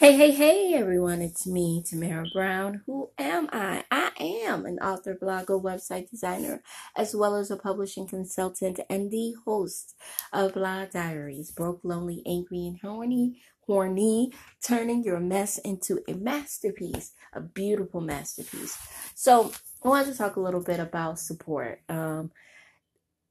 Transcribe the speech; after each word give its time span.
Hey, 0.00 0.16
hey, 0.16 0.30
hey, 0.30 0.74
everyone. 0.74 1.20
It's 1.22 1.44
me, 1.44 1.82
Tamara 1.84 2.24
Brown. 2.32 2.82
Who 2.86 3.10
am 3.18 3.48
I? 3.52 3.82
I 3.90 4.12
am 4.20 4.64
an 4.64 4.78
author, 4.78 5.18
blogger, 5.20 5.60
website 5.60 6.08
designer, 6.08 6.62
as 6.96 7.16
well 7.16 7.34
as 7.34 7.50
a 7.50 7.56
publishing 7.56 8.06
consultant 8.06 8.78
and 8.88 9.10
the 9.10 9.34
host 9.44 9.96
of 10.32 10.54
Blog 10.54 10.92
Diaries. 10.92 11.50
Broke, 11.50 11.80
lonely, 11.82 12.22
angry, 12.24 12.64
and 12.68 12.78
horny. 12.80 13.42
Horny, 13.66 14.30
turning 14.62 15.02
your 15.02 15.18
mess 15.18 15.58
into 15.58 15.98
a 16.06 16.12
masterpiece, 16.12 17.10
a 17.32 17.40
beautiful 17.40 18.00
masterpiece. 18.00 18.78
So, 19.16 19.50
I 19.82 19.88
wanted 19.88 20.12
to 20.12 20.16
talk 20.16 20.36
a 20.36 20.40
little 20.40 20.62
bit 20.62 20.78
about 20.78 21.18
support. 21.18 21.80
Um, 21.88 22.30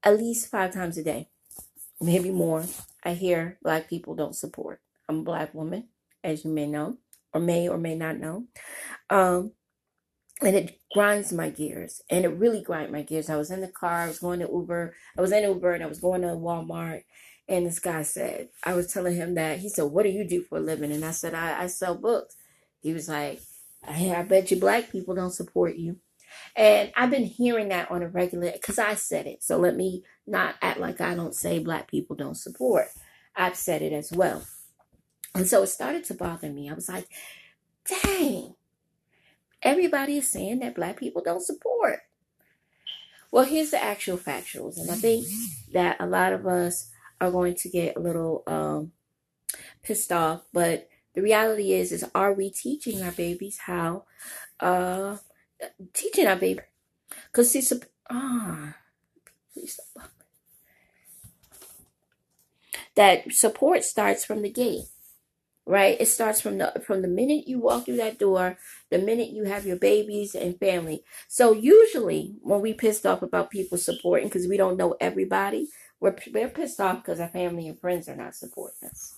at 0.04 0.18
least 0.18 0.52
five 0.52 0.74
times 0.74 0.98
a 0.98 1.04
day, 1.06 1.30
maybe 2.02 2.30
more, 2.30 2.66
I 3.06 3.14
hear 3.14 3.58
black 3.64 3.88
people 3.88 4.16
don't 4.16 4.36
support. 4.36 4.82
I'm 5.08 5.20
a 5.20 5.24
black 5.24 5.54
woman 5.54 5.88
as 6.24 6.46
you 6.46 6.52
may 6.52 6.68
know, 6.68 6.98
or 7.34 7.42
may 7.42 7.68
or 7.70 7.78
may 7.78 7.96
not 7.96 8.20
know. 8.20 8.46
Um, 9.10 9.52
and 10.42 10.56
it 10.56 10.80
grinds 10.94 11.34
my 11.34 11.50
gears, 11.50 12.02
and 12.10 12.26
it 12.26 12.30
really 12.30 12.62
grinds 12.62 12.92
my 12.92 13.02
gears. 13.02 13.30
I 13.30 13.38
was 13.38 13.52
in 13.52 13.62
the 13.62 13.68
car, 13.68 14.02
I 14.04 14.08
was 14.08 14.20
going 14.20 14.40
to 14.40 14.50
Uber, 14.52 14.96
I 15.18 15.22
was 15.22 15.32
in 15.32 15.44
Uber, 15.44 15.74
and 15.74 15.84
I 15.84 15.88
was 15.88 16.00
going 16.00 16.22
to 16.22 16.28
Walmart, 16.30 17.04
and 17.48 17.66
this 17.66 17.80
guy 17.80 18.04
said, 18.04 18.50
I 18.64 18.74
was 18.74 18.88
telling 18.92 19.16
him 19.16 19.36
that 19.36 19.60
he 19.60 19.70
said, 19.70 19.84
"What 19.86 20.04
do 20.04 20.10
you 20.10 20.28
do 20.28 20.44
for 20.44 20.58
a 20.60 20.62
living?" 20.62 20.92
And 20.92 21.06
I 21.06 21.12
said, 21.12 21.34
"I, 21.34 21.64
I 21.64 21.68
sell 21.68 21.96
books." 21.96 22.36
He 22.82 22.94
was 22.94 23.10
like, 23.10 23.42
I, 23.88 24.14
"I 24.16 24.24
bet 24.24 24.52
you 24.52 24.60
black 24.60 24.92
people 24.92 25.16
don't 25.16 25.32
support 25.32 25.76
you." 25.78 25.98
And 26.56 26.92
I've 26.98 27.12
been 27.12 27.26
hearing 27.26 27.70
that 27.70 27.90
on 27.92 28.04
a 28.04 28.10
regular 28.10 28.52
because 28.52 28.80
I 28.80 28.96
said 28.96 29.28
it. 29.28 29.44
So 29.44 29.58
let 29.58 29.76
me 29.76 30.04
not 30.28 30.56
act 30.62 30.80
like 30.80 31.02
I 31.02 31.16
don't 31.16 31.36
say 31.36 31.60
black 31.60 31.90
people 31.90 32.16
don't 32.16 32.36
support. 32.36 32.88
I've 33.36 33.56
said 33.56 33.82
it 33.82 33.94
as 33.94 34.12
well. 34.12 34.44
And 35.38 35.48
so 35.48 35.62
it 35.62 35.68
started 35.68 36.04
to 36.06 36.16
bother 36.16 36.50
me. 36.50 36.68
I 36.68 36.74
was 36.74 36.90
like, 36.90 37.08
dang, 38.04 38.56
everybody 39.62 40.18
is 40.18 40.32
saying 40.32 40.60
that 40.60 40.76
black 40.76 40.98
people 40.98 41.22
don't 41.24 41.46
support. 41.46 42.00
Well, 43.32 43.46
here's 43.46 43.70
the 43.70 43.84
actual 43.84 44.18
factuals. 44.18 44.78
And 44.78 44.90
I 44.90 44.96
think 44.96 45.28
that 45.74 45.98
a 46.00 46.08
lot 46.08 46.34
of 46.34 46.48
us 46.48 46.90
are 47.22 47.30
going 47.30 47.54
to 47.56 47.70
get 47.70 47.96
a 47.96 48.00
little 48.00 48.42
um, 48.48 48.94
pissed 49.84 50.12
off. 50.12 50.42
But 50.52 50.90
the 51.14 51.22
reality 51.22 51.74
is, 51.74 51.92
is 51.92 52.04
are 52.16 52.34
we 52.34 52.50
teaching 52.50 53.04
our 53.04 53.12
babies 53.12 53.60
how, 53.68 54.06
uh, 54.60 55.18
teaching 55.94 56.26
our 56.26 56.36
baby? 56.36 56.62
Because 57.26 57.52
see, 57.52 57.64
ah, 58.10 58.76
please 59.54 59.78
stop. 59.80 60.10
That 62.96 63.32
support 63.32 63.84
starts 63.84 64.26
from 64.26 64.42
the 64.42 64.50
gate 64.50 64.86
right? 65.68 65.98
It 66.00 66.08
starts 66.08 66.42
from 66.42 66.58
the 66.58 66.82
from 66.86 67.02
the 67.02 67.08
minute 67.08 67.48
you 67.48 67.60
walk 67.60 67.86
through 67.86 67.98
that 67.98 68.20
door 68.20 68.58
the 68.90 68.98
minute 69.00 69.30
you 69.30 69.44
have 69.44 69.66
your 69.66 69.78
babies 69.78 70.34
and 70.36 70.60
family. 70.60 71.04
So 71.28 71.52
usually 71.52 72.36
when 72.42 72.62
we 72.62 72.74
pissed 72.74 73.06
off 73.06 73.22
about 73.22 73.52
people 73.52 73.78
supporting 73.78 74.30
because 74.30 74.48
we 74.48 74.58
don't 74.58 74.78
know 74.78 74.96
everybody 75.00 75.68
we're, 76.00 76.16
we're 76.34 76.50
pissed 76.50 76.80
off 76.80 76.98
because 76.98 77.20
our 77.20 77.30
family 77.30 77.68
and 77.68 77.80
friends 77.80 78.08
are 78.08 78.16
not 78.16 78.36
supporting 78.36 78.90
us 78.90 79.17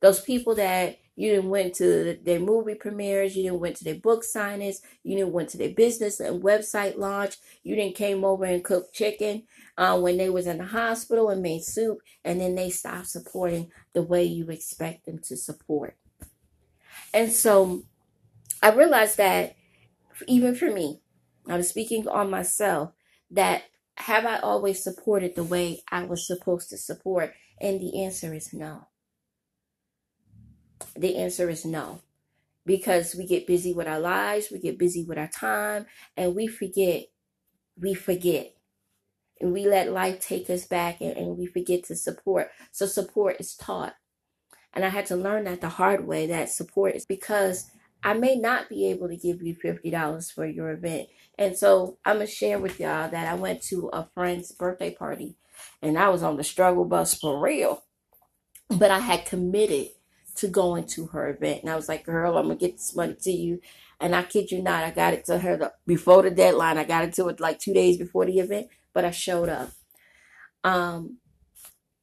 those 0.00 0.20
people 0.20 0.54
that 0.54 0.98
you 1.18 1.30
didn't 1.30 1.50
went 1.50 1.74
to 1.74 2.16
their 2.22 2.38
movie 2.38 2.76
premieres 2.76 3.36
you 3.36 3.42
didn't 3.42 3.60
went 3.60 3.76
to 3.76 3.84
their 3.84 3.96
book 3.96 4.22
signings 4.22 4.76
you 5.02 5.16
didn't 5.16 5.32
went 5.32 5.48
to 5.48 5.58
their 5.58 5.70
business 5.70 6.20
and 6.20 6.42
website 6.42 6.96
launch 6.96 7.36
you 7.64 7.74
didn't 7.74 7.96
came 7.96 8.24
over 8.24 8.44
and 8.44 8.64
cooked 8.64 8.94
chicken 8.94 9.42
uh, 9.76 9.98
when 9.98 10.16
they 10.16 10.30
was 10.30 10.46
in 10.46 10.58
the 10.58 10.64
hospital 10.64 11.28
and 11.28 11.42
made 11.42 11.62
soup 11.62 11.98
and 12.24 12.40
then 12.40 12.54
they 12.54 12.70
stopped 12.70 13.08
supporting 13.08 13.70
the 13.92 14.02
way 14.02 14.24
you 14.24 14.48
expect 14.48 15.06
them 15.06 15.18
to 15.18 15.36
support. 15.36 15.96
And 17.14 17.32
so 17.32 17.82
i 18.62 18.70
realized 18.70 19.16
that 19.18 19.54
even 20.26 20.54
for 20.54 20.70
me 20.70 21.00
i'm 21.46 21.62
speaking 21.62 22.08
on 22.08 22.28
myself 22.28 22.92
that 23.30 23.62
have 23.96 24.26
i 24.26 24.38
always 24.38 24.82
supported 24.82 25.34
the 25.34 25.44
way 25.44 25.82
i 25.90 26.02
was 26.04 26.26
supposed 26.26 26.70
to 26.70 26.76
support? 26.76 27.34
And 27.60 27.80
the 27.80 28.02
answer 28.04 28.34
is 28.34 28.52
no 28.52 28.87
the 30.96 31.16
answer 31.16 31.48
is 31.48 31.64
no. 31.64 32.00
Because 32.66 33.14
we 33.14 33.26
get 33.26 33.46
busy 33.46 33.72
with 33.72 33.88
our 33.88 34.00
lives, 34.00 34.48
we 34.50 34.58
get 34.58 34.78
busy 34.78 35.02
with 35.02 35.16
our 35.16 35.28
time, 35.28 35.86
and 36.16 36.34
we 36.34 36.46
forget. 36.46 37.06
We 37.80 37.94
forget. 37.94 38.54
And 39.40 39.52
we 39.52 39.66
let 39.66 39.92
life 39.92 40.20
take 40.20 40.50
us 40.50 40.66
back 40.66 41.00
and, 41.00 41.16
and 41.16 41.38
we 41.38 41.46
forget 41.46 41.84
to 41.84 41.96
support. 41.96 42.50
So 42.72 42.86
support 42.86 43.36
is 43.38 43.54
taught. 43.54 43.94
And 44.74 44.84
I 44.84 44.88
had 44.88 45.06
to 45.06 45.16
learn 45.16 45.44
that 45.44 45.60
the 45.60 45.68
hard 45.68 46.06
way 46.06 46.26
that 46.26 46.50
support 46.50 46.94
is 46.94 47.06
because 47.06 47.70
I 48.02 48.14
may 48.14 48.36
not 48.36 48.68
be 48.68 48.86
able 48.90 49.08
to 49.08 49.16
give 49.16 49.42
you 49.42 49.54
$50 49.54 50.32
for 50.32 50.46
your 50.46 50.70
event. 50.70 51.08
And 51.38 51.56
so 51.56 51.98
I'm 52.04 52.16
going 52.16 52.26
to 52.26 52.32
share 52.32 52.58
with 52.58 52.78
y'all 52.78 53.08
that 53.08 53.26
I 53.26 53.34
went 53.34 53.62
to 53.64 53.90
a 53.92 54.08
friend's 54.14 54.52
birthday 54.52 54.92
party 54.92 55.36
and 55.82 55.98
I 55.98 56.08
was 56.08 56.22
on 56.22 56.36
the 56.36 56.44
struggle 56.44 56.84
bus 56.84 57.14
for 57.14 57.40
real. 57.40 57.84
But 58.68 58.90
I 58.90 58.98
had 58.98 59.24
committed 59.24 59.88
to 60.38 60.48
going 60.48 60.86
to 60.86 61.06
her 61.08 61.28
event. 61.28 61.62
And 61.62 61.70
I 61.70 61.76
was 61.76 61.88
like, 61.88 62.04
girl, 62.04 62.36
I'm 62.36 62.46
going 62.46 62.58
to 62.58 62.66
get 62.66 62.76
this 62.76 62.94
money 62.94 63.16
to 63.22 63.30
you. 63.30 63.60
And 64.00 64.14
I 64.14 64.22
kid 64.22 64.50
you 64.50 64.62
not, 64.62 64.84
I 64.84 64.90
got 64.90 65.14
it 65.14 65.24
to 65.26 65.38
her 65.38 65.56
the, 65.56 65.72
before 65.86 66.22
the 66.22 66.30
deadline. 66.30 66.78
I 66.78 66.84
got 66.84 67.04
it 67.04 67.14
to 67.14 67.26
her 67.26 67.36
like 67.38 67.58
two 67.58 67.74
days 67.74 67.98
before 67.98 68.26
the 68.26 68.38
event, 68.38 68.68
but 68.92 69.04
I 69.04 69.10
showed 69.10 69.48
up. 69.48 69.70
Um, 70.64 71.18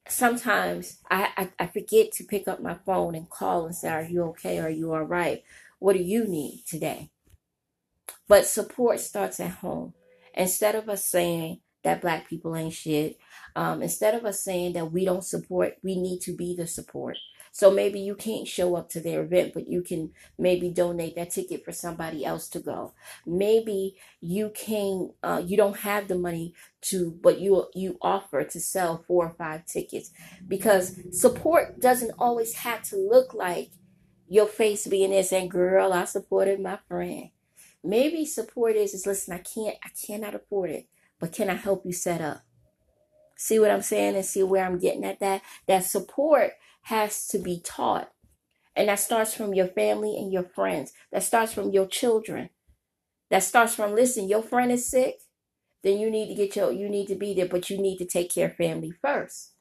sometimes 0.08 0.98
I, 1.10 1.28
I, 1.36 1.50
I 1.58 1.66
forget 1.66 2.12
to 2.12 2.24
pick 2.24 2.48
up 2.48 2.60
my 2.62 2.74
phone 2.86 3.14
and 3.14 3.28
call 3.28 3.66
and 3.66 3.74
say, 3.74 3.88
Are 3.88 4.02
you 4.02 4.22
okay? 4.24 4.58
Are 4.58 4.70
you 4.70 4.92
all 4.92 5.02
right? 5.02 5.42
What 5.78 5.94
do 5.94 6.02
you 6.02 6.26
need 6.26 6.64
today? 6.66 7.10
But 8.28 8.46
support 8.46 9.00
starts 9.00 9.40
at 9.40 9.50
home. 9.50 9.94
Instead 10.34 10.74
of 10.74 10.88
us 10.88 11.04
saying 11.06 11.60
that 11.82 12.00
black 12.00 12.28
people 12.28 12.56
ain't 12.56 12.74
shit, 12.74 13.18
um, 13.54 13.82
instead 13.82 14.14
of 14.14 14.24
us 14.24 14.44
saying 14.44 14.74
that 14.74 14.92
we 14.92 15.04
don't 15.04 15.24
support, 15.24 15.74
we 15.82 16.00
need 16.00 16.20
to 16.22 16.36
be 16.36 16.54
the 16.54 16.66
support. 16.66 17.16
So 17.56 17.70
maybe 17.70 17.98
you 17.98 18.14
can't 18.14 18.46
show 18.46 18.76
up 18.76 18.90
to 18.90 19.00
their 19.00 19.22
event, 19.22 19.54
but 19.54 19.66
you 19.66 19.80
can 19.80 20.10
maybe 20.38 20.68
donate 20.68 21.16
that 21.16 21.30
ticket 21.30 21.64
for 21.64 21.72
somebody 21.72 22.22
else 22.22 22.50
to 22.50 22.60
go. 22.60 22.92
Maybe 23.24 23.96
you 24.20 24.52
can 24.54 25.14
uh, 25.22 25.42
you 25.42 25.56
don't 25.56 25.78
have 25.78 26.06
the 26.06 26.18
money 26.18 26.52
to, 26.82 27.18
but 27.22 27.40
you 27.40 27.64
you 27.74 27.96
offer 28.02 28.44
to 28.44 28.60
sell 28.60 29.02
four 29.08 29.24
or 29.28 29.34
five 29.38 29.64
tickets 29.64 30.10
because 30.46 31.00
support 31.18 31.80
doesn't 31.80 32.12
always 32.18 32.52
have 32.56 32.82
to 32.90 32.96
look 32.98 33.32
like 33.32 33.70
your 34.28 34.48
face 34.48 34.86
being 34.86 35.12
there 35.12 35.22
saying, 35.22 35.48
"Girl, 35.48 35.94
I 35.94 36.04
supported 36.04 36.60
my 36.60 36.78
friend." 36.86 37.30
Maybe 37.82 38.26
support 38.26 38.76
is 38.76 38.92
is 38.92 39.06
listen, 39.06 39.32
I 39.32 39.38
can't 39.38 39.78
I 39.82 39.88
cannot 40.06 40.34
afford 40.34 40.68
it, 40.68 40.88
but 41.18 41.32
can 41.32 41.48
I 41.48 41.54
help 41.54 41.86
you 41.86 41.94
set 41.94 42.20
up? 42.20 42.42
See 43.34 43.58
what 43.58 43.70
I'm 43.70 43.80
saying 43.80 44.14
and 44.14 44.26
see 44.26 44.42
where 44.42 44.66
I'm 44.66 44.78
getting 44.78 45.04
at 45.04 45.20
that? 45.20 45.40
That 45.66 45.84
support 45.84 46.52
has 46.86 47.26
to 47.26 47.36
be 47.36 47.60
taught. 47.60 48.12
And 48.76 48.88
that 48.88 49.00
starts 49.00 49.34
from 49.34 49.54
your 49.54 49.66
family 49.66 50.16
and 50.16 50.32
your 50.32 50.44
friends. 50.44 50.92
That 51.10 51.24
starts 51.24 51.52
from 51.52 51.70
your 51.70 51.86
children. 51.86 52.50
That 53.28 53.42
starts 53.42 53.74
from 53.74 53.96
listen, 53.96 54.28
your 54.28 54.42
friend 54.42 54.70
is 54.70 54.88
sick, 54.88 55.16
then 55.82 55.98
you 55.98 56.10
need 56.12 56.28
to 56.28 56.34
get 56.36 56.54
your 56.54 56.70
you 56.70 56.88
need 56.88 57.08
to 57.08 57.16
be 57.16 57.34
there, 57.34 57.48
but 57.48 57.70
you 57.70 57.78
need 57.78 57.98
to 57.98 58.04
take 58.04 58.32
care 58.32 58.46
of 58.46 58.56
family 58.56 58.92
first. 59.02 59.54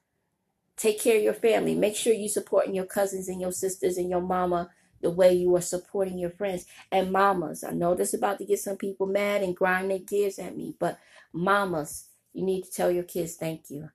Take 0.78 1.02
care 1.02 1.18
of 1.18 1.24
your 1.24 1.34
family. 1.34 1.74
Make 1.74 1.96
sure 1.96 2.13
you're 2.13 2.30
supporting 2.30 2.75
your 2.75 2.86
cousins 2.86 3.28
and 3.28 3.42
your 3.42 3.52
sisters 3.52 3.97
and 3.97 4.07
your 4.07 4.22
mama 4.22 4.69
the 5.02 5.09
way 5.09 5.34
you 5.34 5.56
are 5.56 5.62
supporting 5.62 6.19
your 6.19 6.30
friends. 6.30 6.68
And 6.92 7.12
mamas, 7.12 7.63
I 7.63 7.72
know 7.72 7.96
this 7.96 8.13
about 8.13 8.38
to 8.38 8.46
get 8.46 8.59
some 8.59 8.78
people 8.78 9.07
mad 9.07 9.42
and 9.42 9.56
grind 9.56 9.90
their 9.90 9.97
gears 9.97 10.38
at 10.38 10.56
me, 10.56 10.75
but 10.80 11.00
mamas, 11.34 12.09
you 12.34 12.44
need 12.46 12.66
to 12.66 12.72
tell 12.72 12.92
your 12.92 13.03
kids 13.03 13.36
thank 13.36 13.72
you. 13.72 13.90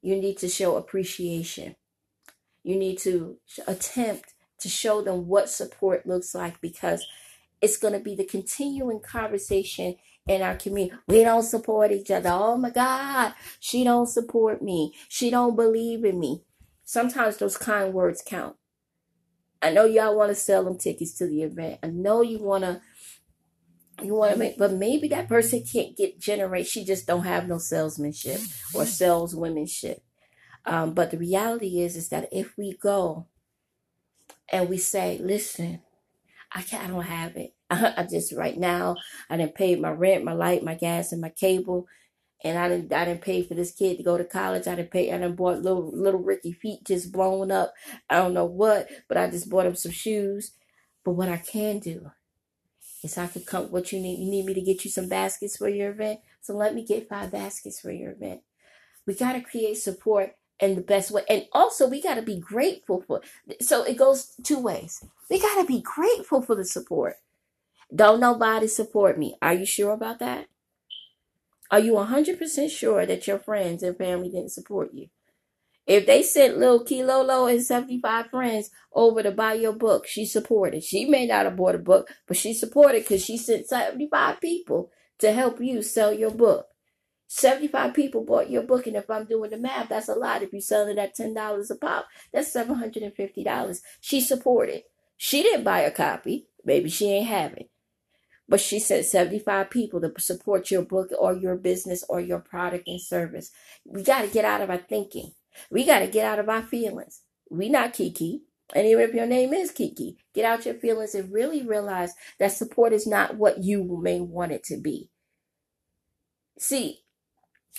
You 0.00 0.16
need 0.16 0.38
to 0.38 0.48
show 0.48 0.76
appreciation. 0.76 1.76
You 2.62 2.76
need 2.76 2.98
to 2.98 3.38
attempt 3.66 4.34
to 4.60 4.68
show 4.68 5.02
them 5.02 5.26
what 5.26 5.48
support 5.48 6.06
looks 6.06 6.34
like 6.34 6.60
because 6.60 7.04
it's 7.60 7.76
going 7.76 7.94
to 7.94 8.00
be 8.00 8.14
the 8.14 8.24
continuing 8.24 9.00
conversation 9.00 9.96
in 10.26 10.42
our 10.42 10.54
community. 10.54 10.96
We 11.08 11.24
don't 11.24 11.42
support 11.42 11.90
each 11.92 12.10
other. 12.10 12.30
Oh 12.32 12.56
my 12.56 12.70
God, 12.70 13.34
she 13.58 13.84
don't 13.84 14.06
support 14.06 14.62
me. 14.62 14.94
She 15.08 15.30
don't 15.30 15.56
believe 15.56 16.04
in 16.04 16.18
me. 16.20 16.42
Sometimes 16.84 17.36
those 17.36 17.56
kind 17.56 17.92
words 17.92 18.22
count. 18.24 18.56
I 19.60 19.70
know 19.70 19.84
y'all 19.84 20.16
want 20.16 20.30
to 20.30 20.34
sell 20.34 20.64
them 20.64 20.78
tickets 20.78 21.14
to 21.18 21.26
the 21.26 21.42
event. 21.42 21.78
I 21.82 21.86
know 21.88 22.22
you 22.22 22.38
want 22.38 22.64
to 22.64 22.80
you 24.02 24.14
want 24.14 24.32
to 24.32 24.38
make 24.38 24.58
but 24.58 24.72
maybe 24.72 25.08
that 25.08 25.28
person 25.28 25.62
can't 25.62 25.96
get 25.96 26.18
generate 26.18 26.66
she 26.66 26.84
just 26.84 27.06
don't 27.06 27.24
have 27.24 27.46
no 27.46 27.58
salesmanship 27.58 28.40
or 28.74 28.82
mm-hmm. 28.82 28.84
saleswomanship 28.84 30.02
um, 30.64 30.94
but 30.94 31.10
the 31.10 31.18
reality 31.18 31.80
is, 31.80 31.96
is 31.96 32.08
that 32.10 32.28
if 32.32 32.56
we 32.56 32.76
go 32.76 33.26
and 34.50 34.68
we 34.68 34.78
say, 34.78 35.18
listen, 35.20 35.80
I 36.52 36.62
can't, 36.62 36.84
I 36.84 36.86
don't 36.88 37.02
have 37.02 37.36
it. 37.36 37.54
I, 37.70 38.06
just 38.08 38.32
right 38.32 38.56
now, 38.56 38.96
I 39.30 39.36
didn't 39.36 39.54
pay 39.54 39.74
my 39.76 39.90
rent, 39.90 40.24
my 40.24 40.34
light, 40.34 40.62
my 40.62 40.74
gas, 40.74 41.12
and 41.12 41.20
my 41.20 41.30
cable, 41.30 41.86
and 42.44 42.58
I 42.58 42.68
didn't, 42.68 42.92
I 42.92 43.04
didn't 43.04 43.22
pay 43.22 43.42
for 43.42 43.54
this 43.54 43.72
kid 43.72 43.96
to 43.96 44.02
go 44.02 44.18
to 44.18 44.24
college. 44.24 44.66
I 44.66 44.74
didn't 44.74 44.90
pay. 44.90 45.12
I 45.12 45.18
didn't 45.18 45.36
bought 45.36 45.62
little 45.62 45.90
little 45.94 46.20
Ricky 46.20 46.52
feet 46.52 46.84
just 46.84 47.12
blown 47.12 47.52
up. 47.52 47.72
I 48.10 48.16
don't 48.16 48.34
know 48.34 48.44
what, 48.44 48.88
but 49.08 49.16
I 49.16 49.30
just 49.30 49.48
bought 49.48 49.66
him 49.66 49.76
some 49.76 49.92
shoes. 49.92 50.52
But 51.04 51.12
what 51.12 51.28
I 51.28 51.36
can 51.36 51.78
do 51.78 52.10
is 53.04 53.16
I 53.16 53.28
could 53.28 53.46
come. 53.46 53.66
What 53.66 53.92
you 53.92 54.00
need? 54.00 54.18
You 54.18 54.30
need 54.30 54.44
me 54.44 54.54
to 54.54 54.60
get 54.60 54.84
you 54.84 54.90
some 54.90 55.08
baskets 55.08 55.56
for 55.56 55.68
your 55.68 55.92
event. 55.92 56.20
So 56.40 56.54
let 56.54 56.74
me 56.74 56.84
get 56.84 57.08
five 57.08 57.30
baskets 57.30 57.80
for 57.80 57.92
your 57.92 58.10
event. 58.10 58.40
We 59.06 59.14
got 59.14 59.34
to 59.34 59.40
create 59.40 59.78
support 59.78 60.34
in 60.60 60.74
the 60.76 60.80
best 60.80 61.10
way, 61.10 61.22
and 61.28 61.46
also 61.52 61.88
we 61.88 62.00
got 62.00 62.14
to 62.14 62.22
be 62.22 62.38
grateful 62.38 63.02
for. 63.06 63.20
So 63.60 63.82
it 63.84 63.96
goes 63.96 64.34
two 64.42 64.58
ways. 64.58 65.04
We 65.30 65.40
got 65.40 65.60
to 65.60 65.66
be 65.66 65.80
grateful 65.80 66.42
for 66.42 66.54
the 66.54 66.64
support. 66.64 67.16
Don't 67.94 68.20
nobody 68.20 68.68
support 68.68 69.18
me. 69.18 69.36
Are 69.42 69.54
you 69.54 69.66
sure 69.66 69.92
about 69.92 70.18
that? 70.20 70.46
Are 71.70 71.80
you 71.80 71.94
100% 71.94 72.70
sure 72.70 73.06
that 73.06 73.26
your 73.26 73.38
friends 73.38 73.82
and 73.82 73.96
family 73.96 74.28
didn't 74.28 74.52
support 74.52 74.92
you? 74.92 75.08
If 75.86 76.06
they 76.06 76.22
sent 76.22 76.58
little 76.58 76.84
Kilolo 76.84 77.52
and 77.52 77.62
75 77.62 78.30
friends 78.30 78.70
over 78.92 79.22
to 79.22 79.32
buy 79.32 79.54
your 79.54 79.72
book, 79.72 80.06
she 80.06 80.24
supported. 80.24 80.84
She 80.84 81.06
may 81.06 81.26
not 81.26 81.44
have 81.44 81.56
bought 81.56 81.74
a 81.74 81.78
book, 81.78 82.08
but 82.26 82.36
she 82.36 82.54
supported 82.54 83.02
because 83.02 83.24
she 83.24 83.36
sent 83.36 83.66
75 83.66 84.40
people 84.40 84.90
to 85.18 85.32
help 85.32 85.60
you 85.60 85.82
sell 85.82 86.12
your 86.12 86.30
book. 86.30 86.66
75 87.34 87.94
people 87.94 88.24
bought 88.24 88.50
your 88.50 88.62
book, 88.62 88.86
and 88.86 88.94
if 88.94 89.08
I'm 89.08 89.24
doing 89.24 89.48
the 89.48 89.56
math, 89.56 89.88
that's 89.88 90.10
a 90.10 90.14
lot. 90.14 90.42
If 90.42 90.52
you 90.52 90.60
sell 90.60 90.86
it 90.86 90.98
at 90.98 91.16
$10 91.16 91.70
a 91.70 91.74
pop, 91.76 92.06
that's 92.30 92.54
$750. 92.54 93.80
She 94.02 94.20
supported. 94.20 94.82
She 95.16 95.42
didn't 95.42 95.64
buy 95.64 95.80
a 95.80 95.90
copy. 95.90 96.48
Maybe 96.62 96.90
she 96.90 97.10
ain't 97.10 97.28
have 97.28 97.54
it. 97.54 97.70
But 98.46 98.60
she 98.60 98.78
said 98.78 99.06
75 99.06 99.70
people 99.70 100.02
to 100.02 100.12
support 100.18 100.70
your 100.70 100.82
book 100.82 101.08
or 101.18 101.32
your 101.32 101.56
business 101.56 102.04
or 102.06 102.20
your 102.20 102.40
product 102.40 102.86
and 102.86 103.00
service. 103.00 103.50
We 103.86 104.02
got 104.02 104.22
to 104.22 104.28
get 104.28 104.44
out 104.44 104.60
of 104.60 104.68
our 104.68 104.76
thinking. 104.76 105.32
We 105.70 105.86
got 105.86 106.00
to 106.00 106.08
get 106.08 106.26
out 106.26 106.38
of 106.38 106.50
our 106.50 106.62
feelings. 106.62 107.22
We 107.48 107.70
not 107.70 107.94
Kiki. 107.94 108.42
And 108.74 108.86
even 108.86 109.08
if 109.08 109.14
your 109.14 109.26
name 109.26 109.54
is 109.54 109.70
Kiki, 109.70 110.18
get 110.34 110.44
out 110.44 110.66
your 110.66 110.74
feelings 110.74 111.14
and 111.14 111.32
really 111.32 111.66
realize 111.66 112.12
that 112.38 112.52
support 112.52 112.92
is 112.92 113.06
not 113.06 113.36
what 113.36 113.64
you 113.64 113.98
may 114.02 114.20
want 114.20 114.52
it 114.52 114.64
to 114.64 114.76
be. 114.76 115.08
See, 116.58 116.98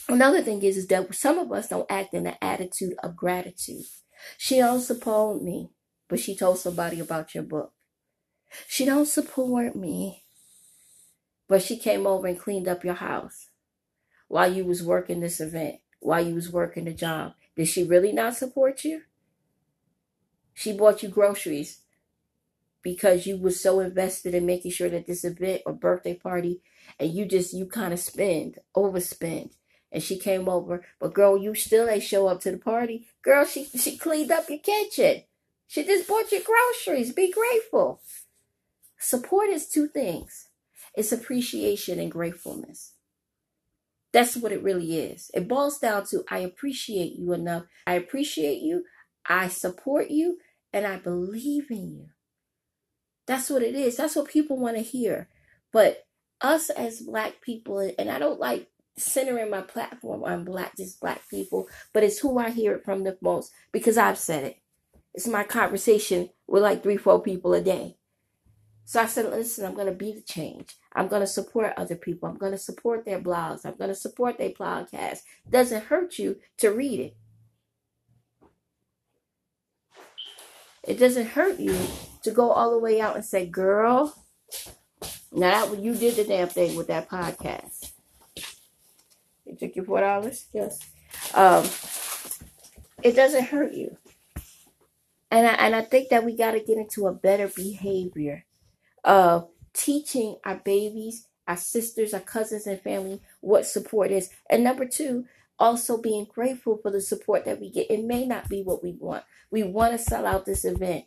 another 0.10 0.42
thing 0.42 0.62
is, 0.64 0.78
is 0.78 0.88
that 0.88 1.14
some 1.16 1.38
of 1.38 1.52
us 1.52 1.70
don't 1.70 1.90
act 1.90 2.14
in 2.14 2.24
the 2.24 2.44
attitude 2.44 2.96
of 3.04 3.16
gratitude. 3.16 3.86
She 4.38 4.58
don't 4.58 4.82
support 4.82 5.42
me, 5.42 5.72
but 6.08 6.20
she 6.20 6.36
told 6.36 6.60
somebody 6.60 7.00
about 7.00 7.34
your 7.34 7.44
book. 7.44 7.74
She 8.68 8.86
don't 8.86 9.08
support 9.08 9.76
me, 9.76 10.24
but 11.48 11.62
she 11.62 11.78
came 11.78 12.06
over 12.06 12.28
and 12.28 12.40
cleaned 12.40 12.68
up 12.68 12.84
your 12.84 12.94
house 12.96 13.50
while 14.28 14.52
you 14.52 14.66
was 14.66 14.84
working 14.84 15.20
this 15.20 15.40
event, 15.40 15.78
while 16.00 16.26
you 16.26 16.36
was 16.36 16.52
working 16.52 16.86
the 16.86 16.94
job. 16.94 17.34
Did 17.56 17.68
she 17.68 17.84
really 17.84 18.12
not 18.12 18.36
support 18.36 18.84
you? 18.84 19.02
She 20.54 20.74
bought 20.74 21.04
you 21.04 21.10
groceries 21.10 21.82
because 22.84 23.26
you 23.26 23.38
was 23.38 23.62
so 23.62 23.80
invested 23.80 24.36
in 24.36 24.46
making 24.46 24.72
sure 24.72 24.90
that 24.90 25.08
this 25.08 25.24
event 25.24 25.62
or 25.66 25.74
birthday 25.74 26.14
party 26.14 26.62
and 27.00 27.12
you 27.12 27.26
just 27.26 27.54
you 27.54 27.66
kind 27.66 27.94
of 27.94 28.00
spend, 28.00 28.60
overspend. 28.76 29.52
And 29.94 30.02
she 30.02 30.18
came 30.18 30.50
over, 30.50 30.84
but 31.00 31.14
girl, 31.14 31.38
you 31.38 31.54
still 31.54 31.88
ain't 31.88 32.02
show 32.02 32.28
up 32.28 32.42
to 32.42 32.52
the 32.52 32.58
party. 32.58 33.06
Girl, 33.22 33.46
she 33.46 33.66
she 33.66 33.96
cleaned 33.96 34.32
up 34.32 34.50
your 34.50 34.60
kitchen. 34.60 35.22
She 35.68 35.84
just 35.84 36.08
bought 36.08 36.32
your 36.32 36.42
groceries. 36.42 37.14
Be 37.14 37.32
grateful. 37.32 38.02
Support 38.98 39.50
is 39.50 39.70
two 39.70 39.88
things. 39.88 40.50
It's 40.96 41.12
appreciation 41.12 42.00
and 42.00 42.12
gratefulness. 42.12 42.94
That's 44.12 44.38
what 44.38 44.52
it 44.52 44.64
really 44.64 44.98
is. 44.98 45.30
It 45.34 45.48
boils 45.48 45.80
down 45.80 46.06
to 46.08 46.24
I 46.30 46.40
appreciate 46.40 47.14
you 47.14 47.34
enough. 47.34 47.64
I 47.86 47.94
appreciate 47.94 48.62
you. 48.62 48.86
I 49.28 49.48
support 49.48 50.10
you. 50.10 50.38
And 50.72 50.88
I 50.88 50.98
believe 50.98 51.70
in 51.70 51.92
you. 51.92 52.06
That's 53.28 53.50
what 53.50 53.62
it 53.62 53.76
is. 53.76 53.98
That's 53.98 54.16
what 54.16 54.28
people 54.28 54.58
want 54.58 54.78
to 54.78 54.84
hear. 54.84 55.30
But 55.72 56.06
us 56.42 56.70
as 56.70 57.02
black 57.02 57.42
people, 57.42 57.80
and 57.98 58.10
I 58.10 58.20
don't 58.20 58.40
like 58.40 58.70
centering 58.98 59.50
my 59.50 59.62
platform 59.62 60.24
on 60.24 60.44
black, 60.44 60.78
just 60.78 61.00
black 61.00 61.28
people, 61.30 61.68
but 61.94 62.04
it's 62.04 62.20
who 62.20 62.38
I 62.38 62.50
hear 62.50 62.74
it 62.74 62.86
from 62.86 63.04
the 63.04 63.18
most 63.22 63.52
because 63.72 63.98
I've 63.98 64.18
said 64.18 64.44
it. 64.44 64.58
It's 65.14 65.28
my 65.28 65.44
conversation 65.44 66.30
with 66.48 66.64
like 66.64 66.84
three, 66.84 66.98
four 66.98 67.22
people 67.22 67.54
a 67.54 67.62
day. 67.62 67.98
So 68.86 69.02
I 69.02 69.06
said, 69.06 69.30
listen, 69.30 69.66
I'm 69.66 69.76
going 69.76 69.88
to 69.88 69.94
be 69.94 70.12
the 70.12 70.22
change. 70.22 70.76
I'm 70.94 71.08
going 71.08 71.22
to 71.22 71.28
support 71.28 71.74
other 71.78 71.96
people. 71.96 72.28
I'm 72.28 72.38
going 72.38 72.52
to 72.52 72.58
support 72.58 73.06
their 73.06 73.20
blogs. 73.20 73.66
I'm 73.66 73.78
going 73.78 73.90
to 73.90 73.96
support 73.96 74.38
their 74.38 74.50
podcast. 74.50 75.22
It 75.46 75.52
doesn't 75.52 75.86
hurt 75.86 76.20
you 76.20 76.38
to 76.58 76.70
read 76.70 77.00
it. 77.00 77.16
It 80.84 81.00
doesn't 81.00 81.28
hurt 81.28 81.60
you 81.60 81.78
to 82.24 82.32
go 82.32 82.52
all 82.52 82.72
the 82.72 82.80
way 82.80 83.00
out 83.00 83.16
and 83.16 83.24
say, 83.24 83.46
girl, 83.46 84.14
now 85.32 85.66
that 85.66 85.80
you 85.80 85.96
did 85.96 86.18
the 86.18 86.26
damn 86.26 86.50
thing 86.50 86.76
with 86.76 86.88
that 86.88 87.10
podcast. 87.10 87.83
You 89.64 89.72
your 89.76 89.86
four 89.86 90.02
dollars? 90.02 90.48
Yes. 90.54 90.80
Um, 91.34 91.66
it 93.04 93.16
doesn't 93.16 93.46
hurt 93.46 93.74
you. 93.74 93.98
And 95.32 95.48
I, 95.48 95.54
and 95.54 95.76
I 95.76 95.82
think 95.82 96.10
that 96.10 96.24
we 96.24 96.38
got 96.38 96.52
to 96.52 96.60
get 96.60 96.78
into 96.78 97.08
a 97.08 97.14
better 97.14 97.48
behavior 97.48 98.46
of 99.04 99.50
teaching 99.74 100.38
our 100.46 100.58
babies, 100.58 101.28
our 101.48 101.58
sisters, 101.58 102.14
our 102.14 102.20
cousins, 102.20 102.68
and 102.68 102.80
family 102.80 103.20
what 103.42 103.66
support 103.66 104.12
is. 104.12 104.30
And 104.50 104.64
number 104.64 104.86
two, 104.86 105.26
also 105.58 105.98
being 106.00 106.26
grateful 106.26 106.78
for 106.78 106.92
the 106.92 107.02
support 107.02 107.46
that 107.46 107.60
we 107.60 107.72
get. 107.72 107.90
It 107.90 108.04
may 108.04 108.26
not 108.26 108.48
be 108.48 108.62
what 108.62 108.84
we 108.84 108.92
want. 108.92 109.24
We 109.50 109.64
want 109.64 109.94
to 109.94 109.98
sell 109.98 110.26
out 110.26 110.46
this 110.46 110.66
event. 110.66 111.06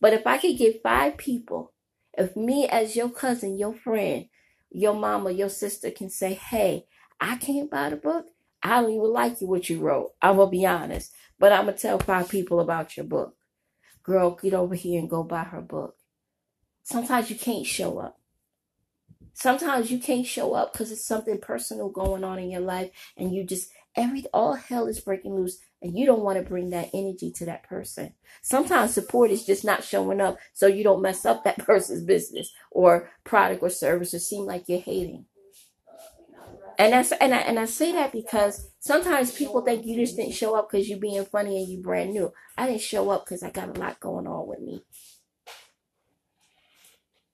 But 0.00 0.12
if 0.12 0.26
I 0.26 0.38
could 0.38 0.56
get 0.56 0.82
five 0.82 1.16
people, 1.16 1.72
if 2.16 2.36
me 2.36 2.68
as 2.68 2.96
your 2.96 3.10
cousin, 3.10 3.58
your 3.58 3.74
friend, 3.74 4.26
your 4.70 4.94
mama, 4.94 5.30
your 5.30 5.48
sister 5.48 5.90
can 5.90 6.10
say, 6.10 6.34
hey, 6.34 6.86
I 7.20 7.36
can't 7.36 7.70
buy 7.70 7.90
the 7.90 7.96
book. 7.96 8.26
I 8.62 8.80
don't 8.80 8.90
even 8.90 9.12
like 9.12 9.40
you 9.40 9.46
what 9.46 9.68
you 9.68 9.80
wrote. 9.80 10.12
I'm 10.20 10.36
gonna 10.36 10.50
be 10.50 10.66
honest. 10.66 11.12
But 11.38 11.52
I'm 11.52 11.66
gonna 11.66 11.76
tell 11.76 11.98
five 11.98 12.28
people 12.28 12.60
about 12.60 12.96
your 12.96 13.06
book. 13.06 13.36
Girl, 14.02 14.38
get 14.40 14.54
over 14.54 14.74
here 14.74 14.98
and 14.98 15.10
go 15.10 15.22
buy 15.22 15.44
her 15.44 15.60
book. 15.60 15.96
Sometimes 16.82 17.30
you 17.30 17.36
can't 17.36 17.66
show 17.66 17.98
up. 17.98 18.18
Sometimes 19.34 19.90
you 19.90 19.98
can't 19.98 20.26
show 20.26 20.54
up 20.54 20.72
because 20.72 20.90
it's 20.90 21.04
something 21.04 21.38
personal 21.38 21.90
going 21.90 22.24
on 22.24 22.38
in 22.38 22.50
your 22.50 22.60
life 22.60 22.90
and 23.16 23.32
you 23.32 23.44
just 23.44 23.70
every 23.94 24.24
all 24.32 24.54
hell 24.54 24.86
is 24.86 25.00
breaking 25.00 25.34
loose 25.34 25.58
and 25.80 25.96
you 25.96 26.06
don't 26.06 26.22
want 26.22 26.38
to 26.38 26.48
bring 26.48 26.70
that 26.70 26.90
energy 26.92 27.30
to 27.30 27.44
that 27.44 27.62
person. 27.62 28.14
Sometimes 28.42 28.94
support 28.94 29.30
is 29.30 29.46
just 29.46 29.64
not 29.64 29.84
showing 29.84 30.20
up 30.20 30.38
so 30.54 30.66
you 30.66 30.82
don't 30.82 31.02
mess 31.02 31.24
up 31.24 31.44
that 31.44 31.58
person's 31.66 32.02
business 32.02 32.52
or 32.70 33.10
product 33.22 33.62
or 33.62 33.70
service 33.70 34.12
or 34.12 34.18
seem 34.18 34.44
like 34.44 34.64
you're 34.66 34.80
hating. 34.80 35.26
And 36.78 36.92
that's 36.92 37.12
and 37.12 37.34
I 37.34 37.38
and 37.38 37.58
I 37.58 37.64
say 37.64 37.92
that 37.92 38.12
because 38.12 38.70
sometimes 38.78 39.32
people 39.32 39.62
think 39.62 39.84
you 39.84 39.96
just 39.96 40.16
didn't 40.16 40.34
show 40.34 40.54
up 40.56 40.70
because 40.70 40.88
you're 40.88 41.00
being 41.00 41.24
funny 41.24 41.58
and 41.58 41.68
you 41.68 41.82
brand 41.82 42.12
new. 42.12 42.32
I 42.56 42.66
didn't 42.68 42.82
show 42.82 43.10
up 43.10 43.24
because 43.24 43.42
I 43.42 43.50
got 43.50 43.76
a 43.76 43.80
lot 43.80 44.00
going 44.00 44.26
on 44.28 44.46
with 44.46 44.60
me 44.60 44.84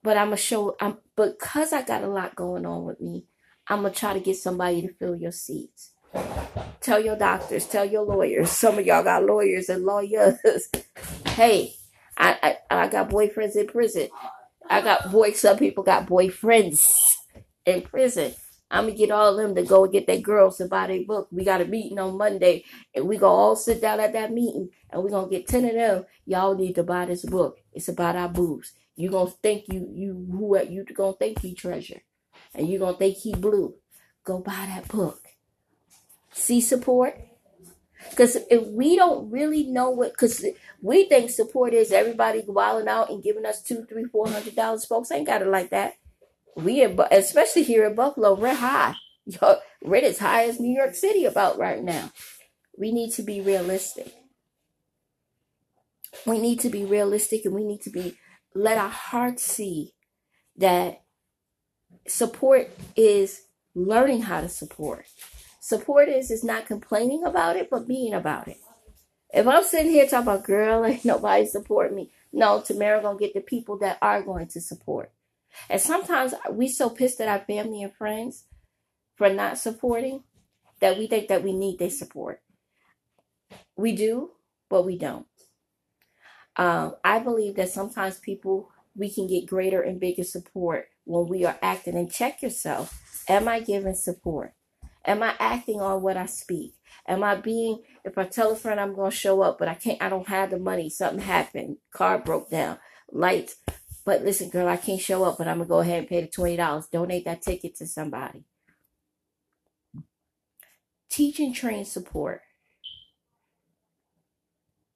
but 0.04 0.16
I'm 0.18 0.28
gonna 0.28 0.36
show 0.36 0.76
I'm 0.80 0.98
because 1.16 1.72
I 1.72 1.82
got 1.82 2.04
a 2.04 2.08
lot 2.08 2.36
going 2.36 2.66
on 2.66 2.84
with 2.84 3.00
me. 3.00 3.24
I'm 3.68 3.82
gonna 3.82 3.94
try 3.94 4.12
to 4.12 4.20
get 4.20 4.36
somebody 4.36 4.82
to 4.82 4.94
fill 4.94 5.16
your 5.16 5.32
seats. 5.32 5.92
Tell 6.80 7.02
your 7.02 7.16
doctors, 7.16 7.66
tell 7.66 7.86
your 7.86 8.04
lawyers. 8.04 8.50
Some 8.50 8.78
of 8.78 8.86
y'all 8.86 9.02
got 9.02 9.24
lawyers 9.24 9.68
and 9.68 9.84
lawyers. 9.84 10.36
hey, 11.26 11.72
I, 12.16 12.56
I 12.70 12.84
I 12.84 12.88
got 12.88 13.10
boyfriends 13.10 13.56
in 13.56 13.66
prison. 13.66 14.08
I 14.68 14.82
got 14.82 15.10
boy. 15.10 15.32
Some 15.32 15.56
people 15.56 15.82
got 15.82 16.06
boyfriends 16.06 16.86
in 17.66 17.82
prison. 17.82 18.34
I'm 18.70 18.86
gonna 18.86 18.96
get 18.96 19.10
all 19.10 19.28
of 19.28 19.36
them 19.36 19.54
to 19.54 19.62
go 19.62 19.86
get 19.86 20.06
their 20.06 20.20
girls 20.20 20.58
to 20.58 20.66
buy 20.66 20.86
their 20.88 21.04
book. 21.04 21.28
We 21.30 21.44
got 21.44 21.60
a 21.60 21.64
meeting 21.64 21.98
on 21.98 22.18
Monday, 22.18 22.64
and 22.94 23.06
we 23.06 23.16
gonna 23.16 23.34
all 23.34 23.56
sit 23.56 23.80
down 23.80 24.00
at 24.00 24.12
that 24.14 24.32
meeting, 24.32 24.70
and 24.90 25.02
we 25.02 25.10
gonna 25.10 25.28
get 25.28 25.46
ten 25.46 25.64
of 25.64 25.74
them. 25.74 26.04
Y'all 26.26 26.56
need 26.56 26.74
to 26.74 26.82
buy 26.82 27.06
this 27.06 27.24
book. 27.24 27.58
It's 27.72 27.88
about 27.88 28.16
our 28.16 28.28
boobs. 28.28 28.72
You 28.96 29.10
gonna 29.10 29.30
think 29.42 29.64
you 29.68 29.88
you 29.92 30.26
who 30.30 30.58
you 30.68 30.84
gonna 30.84 31.12
think 31.14 31.40
he 31.40 31.54
treasure, 31.54 32.00
and 32.54 32.68
you 32.68 32.78
gonna 32.78 32.96
think 32.96 33.16
he 33.18 33.34
blue. 33.34 33.74
Go 34.24 34.38
buy 34.38 34.66
that 34.74 34.88
book. 34.88 35.22
See 36.32 36.60
support. 36.60 37.20
Because 38.10 38.36
if 38.50 38.66
we 38.66 38.96
don't 38.96 39.30
really 39.30 39.64
know 39.64 39.90
what, 39.90 40.12
because 40.12 40.44
we 40.82 41.08
think 41.08 41.30
support 41.30 41.72
is 41.72 41.90
everybody 41.90 42.42
wilding 42.46 42.88
out 42.88 43.10
and 43.10 43.22
giving 43.22 43.46
us 43.46 43.62
two, 43.62 43.86
three, 43.88 44.04
four 44.04 44.28
hundred 44.28 44.54
dollars, 44.54 44.84
folks 44.84 45.10
ain't 45.10 45.26
got 45.26 45.42
it 45.42 45.48
like 45.48 45.70
that. 45.70 45.94
We, 46.56 46.82
especially 46.82 47.64
here 47.64 47.84
in 47.84 47.94
Buffalo, 47.94 48.34
we're 48.34 48.54
high. 48.54 48.94
Rent 49.82 50.04
as 50.04 50.18
high 50.18 50.44
as 50.44 50.60
New 50.60 50.74
York 50.74 50.94
City 50.94 51.24
about 51.24 51.58
right 51.58 51.82
now. 51.82 52.12
We 52.78 52.92
need 52.92 53.12
to 53.12 53.22
be 53.22 53.40
realistic. 53.40 54.12
We 56.26 56.38
need 56.38 56.60
to 56.60 56.70
be 56.70 56.84
realistic, 56.84 57.44
and 57.44 57.54
we 57.54 57.64
need 57.64 57.82
to 57.82 57.90
be 57.90 58.16
let 58.54 58.78
our 58.78 58.88
hearts 58.88 59.42
see 59.42 59.94
that 60.56 61.02
support 62.06 62.70
is 62.96 63.42
learning 63.74 64.22
how 64.22 64.40
to 64.40 64.48
support. 64.48 65.06
Support 65.60 66.08
is 66.08 66.30
is 66.30 66.44
not 66.44 66.66
complaining 66.66 67.24
about 67.24 67.56
it, 67.56 67.68
but 67.70 67.88
being 67.88 68.14
about 68.14 68.48
it. 68.48 68.58
If 69.32 69.48
I'm 69.48 69.64
sitting 69.64 69.90
here 69.90 70.06
talking 70.06 70.28
about 70.28 70.44
girl, 70.44 70.84
ain't 70.86 71.04
nobody 71.04 71.46
support 71.46 71.92
me. 71.92 72.10
No, 72.32 72.60
Tamara 72.60 73.02
gonna 73.02 73.18
get 73.18 73.34
the 73.34 73.40
people 73.40 73.78
that 73.78 73.98
are 74.00 74.22
going 74.22 74.46
to 74.48 74.60
support. 74.60 75.10
And 75.70 75.80
sometimes 75.80 76.34
we 76.50 76.68
so 76.68 76.90
pissed 76.90 77.20
at 77.20 77.28
our 77.28 77.44
family 77.44 77.82
and 77.82 77.94
friends 77.94 78.44
for 79.16 79.30
not 79.30 79.58
supporting 79.58 80.24
that 80.80 80.98
we 80.98 81.06
think 81.06 81.28
that 81.28 81.42
we 81.42 81.52
need 81.52 81.78
their 81.78 81.90
support. 81.90 82.42
We 83.76 83.94
do, 83.94 84.32
but 84.68 84.84
we 84.84 84.98
don't. 84.98 85.26
Um, 86.56 86.94
I 87.04 87.18
believe 87.18 87.56
that 87.56 87.70
sometimes 87.70 88.18
people 88.18 88.70
we 88.96 89.12
can 89.12 89.26
get 89.26 89.46
greater 89.46 89.82
and 89.82 89.98
bigger 89.98 90.22
support 90.22 90.86
when 91.04 91.28
we 91.28 91.44
are 91.44 91.58
acting. 91.62 91.96
And 91.96 92.10
check 92.10 92.42
yourself: 92.42 93.24
Am 93.28 93.48
I 93.48 93.60
giving 93.60 93.94
support? 93.94 94.54
Am 95.04 95.22
I 95.22 95.34
acting 95.38 95.80
on 95.80 96.02
what 96.02 96.16
I 96.16 96.26
speak? 96.26 96.74
Am 97.06 97.22
I 97.22 97.34
being? 97.34 97.82
If 98.04 98.16
I 98.16 98.24
tell 98.24 98.52
a 98.52 98.56
friend 98.56 98.80
I'm 98.80 98.94
going 98.94 99.10
to 99.10 99.16
show 99.16 99.42
up, 99.42 99.58
but 99.58 99.68
I 99.68 99.74
can't, 99.74 100.02
I 100.02 100.08
don't 100.08 100.28
have 100.28 100.50
the 100.50 100.58
money. 100.58 100.88
Something 100.88 101.20
happened. 101.20 101.76
Car 101.92 102.18
broke 102.18 102.50
down. 102.50 102.78
Lights. 103.10 103.56
But 104.04 104.22
listen, 104.22 104.50
girl, 104.50 104.68
I 104.68 104.76
can't 104.76 105.00
show 105.00 105.24
up, 105.24 105.38
but 105.38 105.48
I'm 105.48 105.58
gonna 105.58 105.68
go 105.68 105.80
ahead 105.80 106.00
and 106.00 106.08
pay 106.08 106.20
the 106.20 106.26
twenty 106.28 106.56
dollars. 106.56 106.86
Donate 106.86 107.24
that 107.24 107.42
ticket 107.42 107.74
to 107.76 107.86
somebody. 107.86 108.44
Teach 111.08 111.38
and 111.40 111.54
train 111.54 111.84
support. 111.84 112.42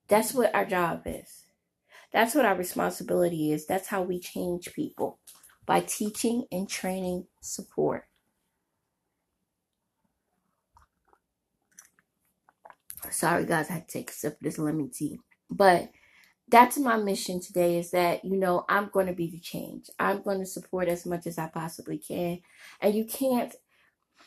That's 0.09 0.35
what 0.35 0.55
our 0.55 0.65
job 0.65 1.03
is. 1.07 1.45
That's 2.13 2.35
what 2.35 2.47
our 2.47 2.57
responsibility 2.57 3.53
is. 3.53 3.67
That's 3.67 3.89
how 3.89 4.03
we 4.03 4.19
change 4.19 4.73
people 4.73 5.19
by 5.67 5.81
teaching 5.81 6.47
and 6.51 6.69
training 6.69 7.27
support. 7.41 8.05
Sorry, 13.11 13.45
guys, 13.45 13.71
I 13.71 13.75
had 13.75 13.89
to 13.89 13.93
take 13.93 14.11
a 14.11 14.15
sip 14.15 14.35
of 14.35 14.41
this 14.41 14.59
lemon 14.59 14.91
tea. 14.91 15.21
But 15.51 15.91
that's 16.51 16.79
my 16.79 16.97
mission 16.97 17.41
today 17.41 17.79
is 17.79 17.91
that, 17.91 18.25
you 18.25 18.37
know, 18.37 18.65
I'm 18.69 18.89
going 18.93 19.07
to 19.07 19.13
be 19.13 19.31
the 19.31 19.41
change. 19.41 19.91
I'm 19.99 20.23
going 20.23 20.41
to 20.41 20.47
support 20.47 20.89
as 20.89 21.07
much 21.07 21.27
as 21.27 21.39
I 21.39 21.49
possibly 21.49 21.99
can. 21.99 22.41
And 22.81 22.95
you 22.95 23.05
can't, 23.05 23.55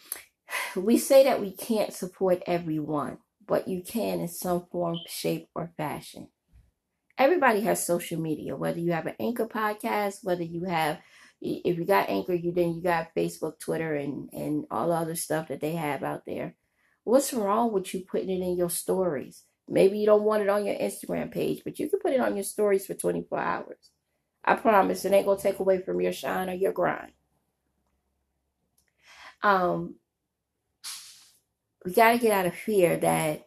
we 0.76 0.98
say 0.98 1.24
that 1.24 1.42
we 1.42 1.52
can't 1.52 1.94
support 1.94 2.44
everyone, 2.48 3.18
but 3.46 3.68
you 3.68 3.82
can 3.82 4.20
in 4.20 4.28
some 4.28 4.66
form, 4.72 4.98
shape, 5.08 5.50
or 5.56 5.72
fashion 5.78 6.30
everybody 7.22 7.62
has 7.62 7.86
social 7.86 8.20
media, 8.20 8.56
whether 8.56 8.80
you 8.80 8.92
have 8.94 9.06
an 9.06 9.16
anchor 9.20 9.46
podcast, 9.46 10.24
whether 10.24 10.44
you 10.44 10.64
have 10.64 11.00
if 11.40 11.78
you 11.78 11.86
got 11.86 12.10
anchor, 12.10 12.34
you 12.34 12.52
then 12.52 12.76
you 12.76 12.82
got 12.82 13.16
Facebook, 13.16 13.60
Twitter, 13.60 13.96
and 13.96 14.30
and 14.32 14.66
all 14.70 14.90
the 14.90 14.96
other 14.96 15.16
stuff 15.16 15.48
that 15.48 15.62
they 15.62 15.74
have 15.74 16.04
out 16.04 16.26
there. 16.26 16.56
What's 17.04 17.34
wrong 17.34 17.72
with 17.72 17.94
you 17.94 18.02
putting 18.02 18.30
it 18.30 18.44
in 18.44 18.58
your 18.58 18.70
stories? 18.70 19.44
Maybe 19.68 20.00
you 20.00 20.06
don't 20.06 20.24
want 20.24 20.44
it 20.44 20.50
on 20.50 20.66
your 20.66 20.76
Instagram 20.76 21.32
page, 21.32 21.62
but 21.64 21.80
you 21.80 21.90
can 21.90 22.00
put 22.00 22.14
it 22.14 22.20
on 22.20 22.36
your 22.36 22.44
stories 22.44 22.86
for 22.86 22.94
24 22.94 23.40
hours. 23.40 23.92
I 24.44 24.56
promise 24.56 25.06
it 25.06 25.14
ain't 25.14 25.26
gonna 25.26 25.40
take 25.40 25.60
away 25.60 25.80
from 25.82 26.02
your 26.02 26.14
shine 26.14 26.50
or 26.50 26.54
your 26.54 26.74
grind. 26.74 27.12
Um, 29.44 29.96
we 31.86 31.94
gotta 31.94 32.18
get 32.18 32.32
out 32.32 32.46
of 32.46 32.56
fear 32.56 32.98
that 32.98 33.46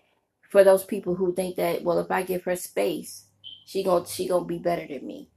for 0.51 0.65
those 0.65 0.85
people 0.85 1.15
who 1.17 1.35
think 1.35 1.57
that, 1.57 1.83
well, 1.83 1.99
if 1.99 2.11
I 2.11 2.23
give 2.23 2.45
her 2.45 2.57
space, 2.57 3.27
she 3.67 3.83
gonna 3.83 4.07
she 4.07 4.29
gonna 4.29 4.45
be 4.45 4.59
better 4.59 4.87
than 4.87 5.07
me. 5.07 5.31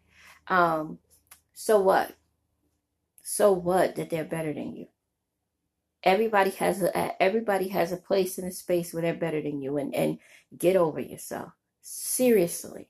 Um, 0.47 0.99
so 1.53 1.79
what? 1.79 2.15
So 3.23 3.51
what 3.51 3.95
that 3.95 4.09
they're 4.09 4.23
better 4.23 4.53
than 4.53 4.75
you? 4.75 4.87
Everybody 6.07 6.51
has 6.51 6.83
a 6.83 7.21
everybody 7.23 7.69
has 7.69 7.91
a 7.91 7.97
place 7.97 8.39
in 8.39 8.45
a 8.47 8.51
space 8.53 8.93
where 8.93 9.03
they're 9.03 9.15
better 9.15 9.41
than 9.43 9.61
you, 9.61 9.77
and 9.77 9.93
and 9.95 10.19
get 10.57 10.77
over 10.77 11.01
yourself 11.01 11.51
seriously, 11.83 12.89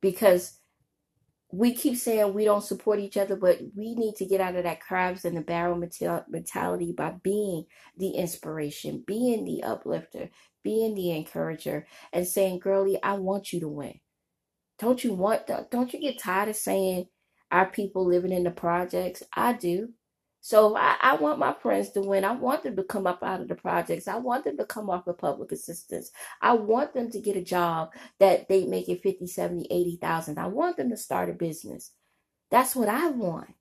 because 0.00 0.60
we 1.52 1.74
keep 1.74 1.96
saying 1.96 2.34
we 2.34 2.44
don't 2.44 2.64
support 2.64 3.00
each 3.00 3.16
other, 3.16 3.36
but 3.36 3.60
we 3.76 3.94
need 3.94 4.16
to 4.16 4.26
get 4.26 4.40
out 4.40 4.56
of 4.56 4.64
that 4.64 4.80
crabs 4.80 5.24
in 5.24 5.34
the 5.34 5.42
barrel 5.42 5.78
mentality 6.28 6.92
by 6.92 7.12
being 7.22 7.66
the 7.98 8.10
inspiration, 8.10 9.04
being 9.06 9.44
the 9.44 9.62
uplifter, 9.64 10.30
being 10.64 10.94
the 10.94 11.12
encourager, 11.12 11.86
and 12.12 12.26
saying, 12.26 12.60
"Girlie, 12.60 13.02
I 13.02 13.14
want 13.14 13.52
you 13.52 13.60
to 13.60 13.68
win." 13.68 14.00
Don't 14.78 15.04
you 15.04 15.14
want 15.14 15.46
don't 15.70 15.92
you 15.92 16.00
get 16.00 16.18
tired 16.20 16.50
of 16.50 16.56
saying 16.56 17.08
our 17.50 17.66
people 17.70 18.06
living 18.06 18.32
in 18.32 18.44
the 18.44 18.52
projects? 18.52 19.22
I 19.34 19.54
do. 19.54 19.94
So 20.46 20.76
I, 20.76 20.96
I 21.00 21.16
want 21.16 21.40
my 21.40 21.52
friends 21.54 21.90
to 21.90 22.00
win. 22.00 22.24
I 22.24 22.30
want 22.30 22.62
them 22.62 22.76
to 22.76 22.84
come 22.84 23.04
up 23.04 23.24
out 23.24 23.40
of 23.40 23.48
the 23.48 23.56
projects. 23.56 24.06
I 24.06 24.14
want 24.14 24.44
them 24.44 24.56
to 24.58 24.64
come 24.64 24.88
off 24.88 25.08
of 25.08 25.18
public 25.18 25.50
assistance. 25.50 26.12
I 26.40 26.52
want 26.52 26.94
them 26.94 27.10
to 27.10 27.20
get 27.20 27.34
a 27.34 27.42
job 27.42 27.92
that 28.20 28.46
they 28.48 28.64
make 28.64 28.88
it 28.88 29.02
50, 29.02 29.26
70, 29.26 29.66
80,000. 29.68 30.38
I 30.38 30.46
want 30.46 30.76
them 30.76 30.90
to 30.90 30.96
start 30.96 31.30
a 31.30 31.32
business. 31.32 31.90
That's 32.48 32.76
what 32.76 32.88
I 32.88 33.08
want. 33.08 33.54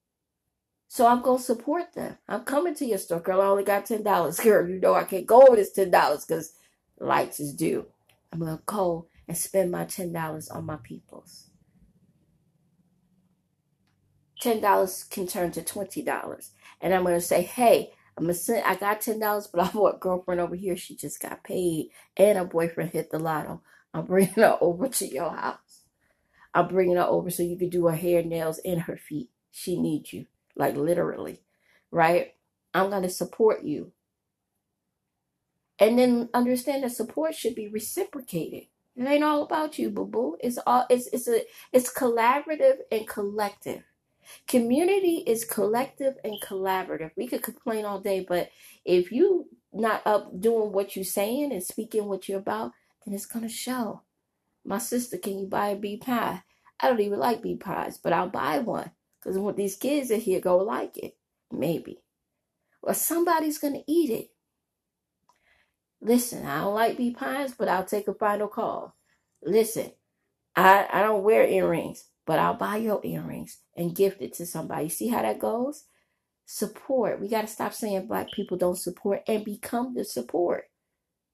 So 0.88 1.08
I'm 1.08 1.24
going 1.24 1.40
to 1.40 1.44
support 1.44 1.92
them. 1.96 2.20
I'm 2.28 2.42
coming 2.42 2.76
to 2.76 2.86
your 2.86 3.00
store. 3.00 3.20
Girl, 3.20 3.42
I 3.42 3.48
only 3.48 3.64
got 3.64 3.88
$10. 3.88 4.04
Girl, 4.44 4.70
you 4.70 4.80
know 4.80 4.94
I 4.94 5.06
can't 5.06 5.26
go 5.26 5.42
over 5.42 5.56
this 5.56 5.76
$10 5.76 6.28
because 6.28 6.54
lights 7.00 7.40
is 7.40 7.56
due. 7.56 7.88
I'm 8.32 8.38
going 8.38 8.58
to 8.58 8.64
go 8.64 9.08
and 9.28 9.36
spend 9.36 9.72
my 9.72 9.86
$10 9.86 10.56
on 10.56 10.68
my 10.68 10.78
peoples. 10.84 11.50
$10 14.46 15.10
can 15.10 15.28
turn 15.28 15.52
to 15.52 15.62
$20. 15.62 16.52
And 16.82 16.94
I'm 16.94 17.04
going 17.04 17.16
to 17.16 17.22
say, 17.22 17.42
hey, 17.42 17.94
I'm 18.18 18.26
gonna 18.26 18.34
send, 18.34 18.64
I 18.66 18.76
got 18.76 19.02
$10, 19.02 19.50
but 19.54 19.62
I 19.76 19.78
want 19.78 20.00
girlfriend 20.00 20.42
over 20.42 20.56
here. 20.56 20.78
She 20.78 20.96
just 20.96 21.22
got 21.22 21.44
paid 21.44 21.90
and 22.16 22.38
her 22.38 22.46
boyfriend 22.46 22.92
hit 22.92 23.12
the 23.12 23.20
lotto. 23.20 23.62
I'm 23.94 24.06
bringing 24.06 24.34
her 24.36 24.58
over 24.62 24.88
to 24.88 25.08
your 25.08 25.32
house. 25.32 25.84
I'm 26.54 26.68
bringing 26.68 26.98
her 26.98 27.04
over 27.04 27.30
so 27.30 27.44
you 27.44 27.58
can 27.58 27.70
do 27.70 27.88
her 27.88 27.96
hair, 27.96 28.24
nails, 28.24 28.60
and 28.66 28.82
her 28.82 28.98
feet. 28.98 29.30
She 29.52 29.80
needs 29.80 30.14
you, 30.14 30.28
like 30.56 30.76
literally, 30.76 31.42
right? 31.92 32.34
I'm 32.74 32.90
going 32.90 33.04
to 33.04 33.10
support 33.10 33.64
you. 33.64 33.92
And 35.80 36.00
then 36.00 36.30
understand 36.34 36.84
that 36.84 36.92
support 36.92 37.36
should 37.36 37.56
be 37.56 37.68
reciprocated. 37.68 38.68
It 38.96 39.04
ain't 39.08 39.24
all 39.26 39.44
about 39.44 39.78
you, 39.78 39.90
boo 39.90 40.06
boo. 40.06 40.38
It's 40.40 40.58
all 40.66 40.86
it's 40.90 41.08
it's 41.08 41.28
a 41.28 41.42
it's 41.74 41.92
collaborative 41.94 42.78
and 42.92 43.08
collective. 43.08 43.84
Community 44.48 45.24
is 45.28 45.46
collective 45.46 46.16
and 46.24 46.42
collaborative. 46.42 47.12
We 47.18 47.28
could 47.28 47.44
complain 47.44 47.86
all 47.86 48.00
day, 48.00 48.26
but 48.28 48.50
if 48.86 49.12
you 49.12 49.48
not 49.74 50.02
up 50.06 50.40
doing 50.40 50.72
what 50.72 50.96
you're 50.96 51.06
saying 51.06 51.52
and 51.52 51.64
speaking 51.64 52.06
what 52.06 52.30
you're 52.30 52.40
about, 52.40 52.72
then 53.06 53.14
it's 53.14 53.26
gonna 53.26 53.50
show. 53.50 54.02
My 54.66 54.80
sister, 54.80 55.18
can 55.18 55.40
you 55.40 55.48
buy 55.48 55.70
a 55.70 55.76
bean 55.76 56.00
pie? 56.00 56.44
I 56.80 56.90
don't 56.90 57.00
even 57.02 57.20
like 57.20 57.42
bean 57.42 57.60
pies, 57.60 57.98
but 57.98 58.14
I'll 58.14 58.30
buy 58.30 58.60
one 58.60 58.92
because 59.20 59.38
what 59.38 59.58
these 59.58 59.76
kids 59.78 60.12
in 60.12 60.22
here 60.22 60.40
go 60.42 60.58
like 60.58 60.98
it, 60.98 61.18
maybe, 61.52 62.02
or 62.82 62.94
somebody's 62.94 63.60
gonna 63.60 63.84
eat 63.88 64.10
it. 64.12 64.30
Listen, 66.02 66.46
I 66.46 66.62
don't 66.62 66.76
like 66.76 66.98
bean 66.98 67.16
pies, 67.16 67.54
but 67.58 67.68
I'll 67.70 67.86
take 67.86 68.08
a 68.08 68.14
final 68.14 68.48
call. 68.48 68.96
Listen, 69.44 69.92
I, 70.56 70.88
I 70.92 71.02
don't 71.02 71.24
wear 71.24 71.48
earrings, 71.48 72.06
but 72.26 72.40
I'll 72.40 72.56
buy 72.56 72.78
your 72.78 73.02
earrings 73.04 73.60
and 73.76 73.96
gift 73.96 74.22
it 74.22 74.34
to 74.34 74.46
somebody. 74.46 74.90
See 74.90 75.08
how 75.10 75.22
that 75.22 75.40
goes? 75.40 75.86
Support. 76.46 77.22
We 77.22 77.30
got 77.30 77.42
to 77.42 77.48
stop 77.48 77.74
saying 77.74 78.08
black 78.08 78.32
people 78.34 78.58
don't 78.58 78.78
support 78.78 79.22
and 79.28 79.46
become 79.46 79.94
the 79.94 80.04
support. 80.04 80.66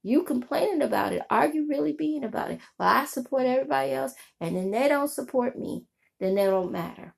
You 0.04 0.24
complaining 0.24 0.82
about 0.82 1.14
it. 1.14 1.22
Are 1.30 1.48
you 1.48 1.68
really 1.68 1.94
being 1.94 2.24
about 2.24 2.52
it? 2.52 2.60
Well, 2.80 2.90
I 2.90 3.06
support 3.06 3.46
everybody 3.46 3.92
else, 3.92 4.14
and 4.40 4.56
then 4.56 4.72
they 4.72 4.88
don't 4.88 5.10
support 5.10 5.58
me. 5.58 5.86
Then 6.20 6.36
they 6.36 6.46
don't 6.46 6.72
matter. 6.72 7.16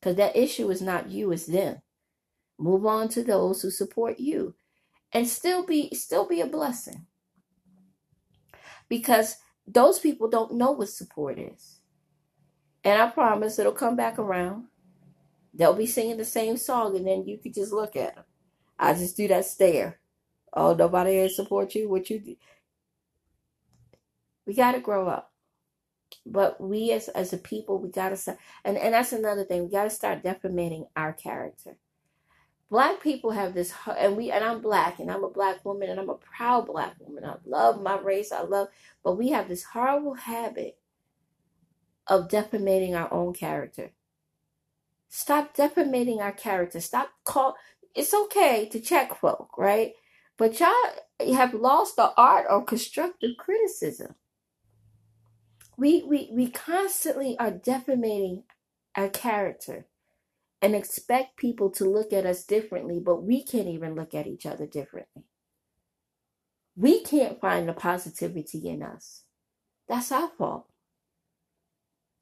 Because 0.00 0.16
that 0.16 0.36
issue 0.36 0.70
is 0.70 0.82
not 0.82 1.10
you, 1.10 1.32
it's 1.32 1.46
them. 1.46 1.80
Move 2.58 2.86
on 2.86 3.08
to 3.10 3.22
those 3.22 3.62
who 3.62 3.70
support 3.70 4.18
you 4.18 4.54
and 5.12 5.28
still 5.28 5.64
be 5.64 5.94
still 5.94 6.26
be 6.26 6.40
a 6.40 6.46
blessing 6.46 7.06
because 8.88 9.36
those 9.66 9.98
people 9.98 10.28
don't 10.28 10.54
know 10.54 10.72
what 10.72 10.88
support 10.88 11.38
is 11.38 11.75
and 12.86 13.02
i 13.02 13.10
promise 13.10 13.58
it'll 13.58 13.72
come 13.72 13.96
back 13.96 14.18
around. 14.18 14.66
They'll 15.54 15.74
be 15.74 15.86
singing 15.86 16.18
the 16.18 16.24
same 16.24 16.56
song 16.56 16.96
and 16.96 17.06
then 17.06 17.26
you 17.26 17.38
could 17.38 17.54
just 17.54 17.72
look 17.72 17.96
at 17.96 18.14
them 18.14 18.24
i 18.78 18.94
just 18.94 19.16
do 19.16 19.28
that 19.28 19.44
stare. 19.46 19.98
Oh 20.52 20.74
nobody 20.74 21.12
here 21.12 21.28
support 21.28 21.74
you? 21.74 21.88
What 21.88 22.08
you 22.10 22.20
do? 22.20 22.36
We 24.46 24.54
got 24.54 24.72
to 24.72 24.80
grow 24.80 25.08
up. 25.08 25.32
But 26.24 26.60
we 26.60 26.92
as 26.92 27.08
as 27.08 27.32
a 27.32 27.38
people 27.38 27.78
we 27.80 27.90
got 27.90 28.10
to 28.10 28.16
start 28.16 28.38
and, 28.64 28.78
and 28.78 28.94
that's 28.94 29.12
another 29.12 29.44
thing. 29.44 29.64
We 29.64 29.70
got 29.70 29.84
to 29.84 29.90
start 29.90 30.22
defamating 30.22 30.86
our 30.96 31.12
character. 31.12 31.76
Black 32.70 33.00
people 33.02 33.32
have 33.32 33.54
this 33.54 33.72
and 33.98 34.16
we 34.16 34.30
and 34.30 34.44
i'm 34.44 34.60
black 34.60 35.00
and 35.00 35.10
i'm 35.10 35.24
a 35.24 35.30
black 35.30 35.64
woman 35.64 35.90
and 35.90 36.00
i'm 36.00 36.10
a 36.10 36.16
proud 36.16 36.66
black 36.66 36.94
woman. 37.00 37.24
I 37.24 37.36
love 37.46 37.82
my 37.82 37.98
race. 37.98 38.32
I 38.32 38.42
love 38.42 38.68
but 39.02 39.18
we 39.18 39.30
have 39.30 39.48
this 39.48 39.64
horrible 39.64 40.14
habit 40.14 40.78
of 42.08 42.28
defamating 42.28 42.94
our 42.94 43.12
own 43.12 43.34
character 43.34 43.92
stop 45.08 45.54
defamating 45.54 46.20
our 46.20 46.32
character 46.32 46.80
stop 46.80 47.10
call 47.24 47.56
it's 47.94 48.14
okay 48.14 48.68
to 48.70 48.80
check 48.80 49.18
folk 49.20 49.50
right 49.58 49.94
but 50.38 50.60
y'all 50.60 51.34
have 51.34 51.54
lost 51.54 51.96
the 51.96 52.12
art 52.16 52.46
of 52.48 52.66
constructive 52.66 53.32
criticism 53.38 54.08
We, 55.78 56.04
we, 56.04 56.30
we 56.32 56.50
constantly 56.50 57.38
are 57.40 57.50
defamating 57.52 58.44
our 58.96 59.10
character 59.10 59.86
and 60.62 60.74
expect 60.74 61.38
people 61.38 61.70
to 61.72 61.84
look 61.84 62.12
at 62.12 62.26
us 62.26 62.44
differently, 62.44 63.00
but 63.04 63.22
we 63.24 63.44
can't 63.44 63.68
even 63.68 63.94
look 63.94 64.14
at 64.14 64.26
each 64.26 64.46
other 64.46 64.66
differently. 64.66 65.24
We 66.76 67.02
can't 67.02 67.40
find 67.40 67.68
the 67.68 67.74
positivity 67.74 68.68
in 68.68 68.82
us. 68.82 69.24
That's 69.88 70.12
our 70.12 70.30
fault. 70.38 70.66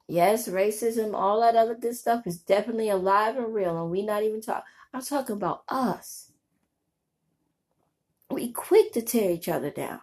Yes, 0.07 0.47
racism, 0.47 1.15
all 1.15 1.41
that 1.41 1.55
other 1.55 1.75
good 1.75 1.95
stuff 1.95 2.27
is 2.27 2.37
definitely 2.37 2.89
alive 2.89 3.37
and 3.37 3.53
real, 3.53 3.81
and 3.81 3.89
we 3.89 4.03
not 4.03 4.23
even 4.23 4.41
talk. 4.41 4.63
I'm 4.93 5.01
talking 5.01 5.35
about 5.35 5.63
us. 5.67 6.31
We 8.29 8.51
quick 8.51 8.91
to 8.93 9.01
tear 9.01 9.31
each 9.31 9.49
other 9.49 9.71
down. 9.71 10.01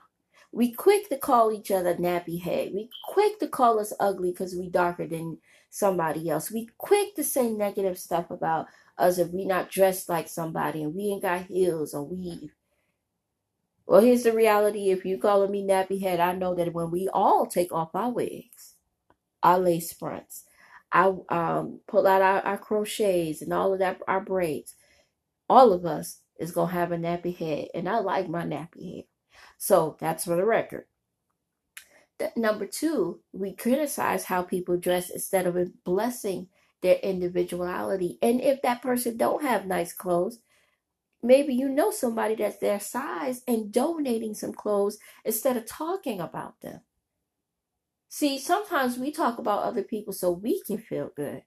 We 0.53 0.73
quick 0.73 1.09
to 1.09 1.17
call 1.17 1.53
each 1.53 1.71
other 1.71 1.95
nappy 1.95 2.41
head. 2.41 2.73
We 2.75 2.91
quick 3.09 3.39
to 3.41 3.49
call 3.49 3.79
us 3.79 3.93
ugly 4.01 4.33
because 4.33 4.55
we 4.55 4.69
darker 4.69 5.07
than 5.07 5.39
somebody 5.71 6.29
else. 6.29 6.51
We 6.51 6.69
quick 6.79 7.15
to 7.17 7.25
say 7.25 7.51
negative 7.51 7.99
stuff 7.99 8.31
about 8.31 8.67
us 8.99 9.19
if 9.19 9.31
we 9.31 9.45
not 9.45 9.71
dressed 9.71 10.09
like 10.09 10.29
somebody 10.29 10.83
and 10.83 10.95
we 10.95 11.05
ain't 11.05 11.23
got 11.23 11.47
heels 11.47 11.95
or 11.95 12.05
weave. 12.05 12.55
Well, 13.87 14.03
here's 14.03 14.25
the 14.25 14.33
reality. 14.33 14.91
If 14.91 15.05
you 15.05 15.19
calling 15.19 15.51
me 15.51 15.67
nappy 15.67 16.01
head, 16.03 16.21
I 16.21 16.35
know 16.35 16.55
that 16.55 16.73
when 16.75 16.91
we 16.91 17.09
all 17.09 17.47
take 17.47 17.73
off 17.73 17.95
our 17.95 18.11
wigs, 18.11 18.75
our 19.43 19.59
lace 19.59 19.93
fronts, 19.93 20.45
I 20.93 21.13
um, 21.31 21.81
pull 21.89 22.07
out 22.07 22.23
our, 22.23 22.41
our 22.43 22.59
crochets 22.59 23.43
and 23.43 23.53
all 23.53 23.73
of 23.73 23.79
that, 23.79 24.01
our 24.07 24.21
braids, 24.21 24.75
all 25.49 25.73
of 25.73 25.87
us 25.87 26.21
is 26.39 26.53
gonna 26.53 26.73
have 26.73 26.93
a 26.93 26.97
nappy 26.97 27.37
head, 27.37 27.69
and 27.75 27.89
I 27.89 27.99
like 28.01 28.29
my 28.29 28.45
nappy 28.45 28.97
head. 28.97 29.05
So 29.59 29.97
that's 30.01 30.25
for 30.25 30.37
the 30.37 30.45
record. 30.45 30.87
Number 32.37 32.67
two, 32.67 33.21
we 33.33 33.55
criticize 33.55 34.25
how 34.25 34.43
people 34.43 34.77
dress 34.77 35.11
instead 35.11 35.47
of 35.47 35.85
blessing 35.85 36.49
their 36.83 36.97
individuality. 36.97 38.19
And 38.23 38.41
if 38.41 38.63
that 38.63 38.83
person 38.83 39.17
don't 39.17 39.43
have 39.43 39.67
nice 39.67 39.93
clothes, 39.93 40.39
maybe 41.23 41.55
you 41.55 41.69
know 41.69 41.91
somebody 41.91 42.35
that's 42.35 42.59
their 42.59 42.81
size 42.81 43.43
and 43.47 43.73
donating 43.73 44.35
some 44.35 44.53
clothes 44.53 44.99
instead 45.25 45.57
of 45.57 45.67
talking 45.67 46.21
about 46.21 46.61
them. 46.61 46.81
See, 48.15 48.39
sometimes 48.39 48.99
we 48.99 49.11
talk 49.11 49.39
about 49.39 49.63
other 49.63 49.83
people 49.83 50.13
so 50.13 50.31
we 50.31 50.63
can 50.65 50.77
feel 50.77 51.11
good. 51.17 51.45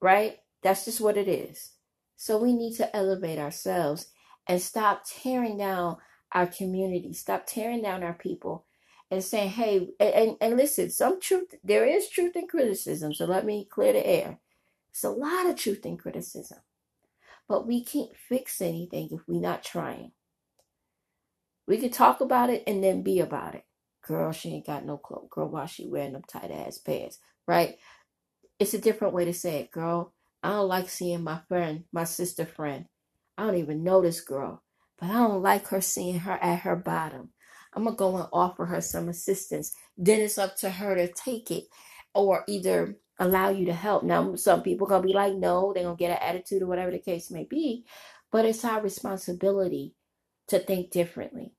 Right? 0.00 0.36
That's 0.62 0.84
just 0.84 1.00
what 1.00 1.16
it 1.16 1.26
is. 1.26 1.72
So 2.14 2.38
we 2.38 2.52
need 2.52 2.76
to 2.76 2.94
elevate 2.94 3.40
ourselves 3.40 4.12
and 4.46 4.62
stop 4.62 5.02
tearing 5.04 5.58
down 5.58 5.96
our 6.30 6.46
community, 6.46 7.14
stop 7.14 7.46
tearing 7.46 7.82
down 7.82 8.04
our 8.04 8.12
people 8.12 8.64
and 9.10 9.24
saying, 9.24 9.48
hey, 9.48 9.88
and, 9.98 10.36
and 10.40 10.56
listen, 10.56 10.88
some 10.90 11.20
truth, 11.20 11.56
there 11.64 11.84
is 11.84 12.08
truth 12.08 12.36
in 12.36 12.46
criticism. 12.46 13.12
So 13.12 13.24
let 13.24 13.44
me 13.44 13.66
clear 13.68 13.92
the 13.92 14.06
air. 14.06 14.38
It's 14.92 15.02
a 15.02 15.10
lot 15.10 15.46
of 15.46 15.56
truth 15.56 15.84
in 15.84 15.96
criticism. 15.96 16.58
But 17.48 17.66
we 17.66 17.82
can't 17.82 18.16
fix 18.16 18.60
anything 18.60 19.08
if 19.10 19.22
we're 19.26 19.40
not 19.40 19.64
trying. 19.64 20.12
We 21.66 21.78
can 21.78 21.90
talk 21.90 22.20
about 22.20 22.50
it 22.50 22.62
and 22.68 22.84
then 22.84 23.02
be 23.02 23.18
about 23.18 23.56
it. 23.56 23.64
Girl, 24.06 24.32
she 24.32 24.50
ain't 24.50 24.66
got 24.66 24.84
no 24.84 24.96
clothes. 24.96 25.28
Girl, 25.30 25.48
why 25.48 25.66
she 25.66 25.86
wearing 25.86 26.12
them 26.12 26.22
tight 26.28 26.50
ass 26.50 26.78
pants? 26.78 27.18
Right? 27.46 27.76
It's 28.58 28.74
a 28.74 28.78
different 28.78 29.14
way 29.14 29.24
to 29.26 29.34
say 29.34 29.60
it, 29.60 29.70
girl. 29.70 30.14
I 30.42 30.50
don't 30.50 30.68
like 30.68 30.88
seeing 30.88 31.24
my 31.24 31.40
friend, 31.48 31.84
my 31.92 32.04
sister 32.04 32.46
friend. 32.46 32.86
I 33.36 33.44
don't 33.44 33.56
even 33.56 33.84
know 33.84 34.00
this 34.00 34.20
girl, 34.20 34.62
but 34.98 35.10
I 35.10 35.14
don't 35.14 35.42
like 35.42 35.68
her 35.68 35.80
seeing 35.80 36.20
her 36.20 36.32
at 36.42 36.60
her 36.60 36.76
bottom. 36.76 37.30
I'm 37.74 37.84
gonna 37.84 37.96
go 37.96 38.16
and 38.16 38.28
offer 38.32 38.66
her 38.66 38.80
some 38.80 39.08
assistance. 39.08 39.74
Then 39.96 40.20
it's 40.20 40.38
up 40.38 40.56
to 40.58 40.70
her 40.70 40.94
to 40.94 41.12
take 41.12 41.50
it 41.50 41.64
or 42.14 42.44
either 42.48 42.96
allow 43.18 43.50
you 43.50 43.66
to 43.66 43.72
help. 43.72 44.02
Now, 44.04 44.34
some 44.36 44.62
people 44.62 44.86
gonna 44.86 45.06
be 45.06 45.12
like, 45.12 45.34
no, 45.34 45.72
they're 45.72 45.84
gonna 45.84 45.96
get 45.96 46.10
an 46.10 46.28
attitude 46.28 46.62
or 46.62 46.66
whatever 46.66 46.90
the 46.90 46.98
case 46.98 47.30
may 47.30 47.44
be, 47.44 47.84
but 48.32 48.44
it's 48.44 48.64
our 48.64 48.80
responsibility 48.80 49.94
to 50.48 50.58
think 50.58 50.90
differently. 50.90 51.52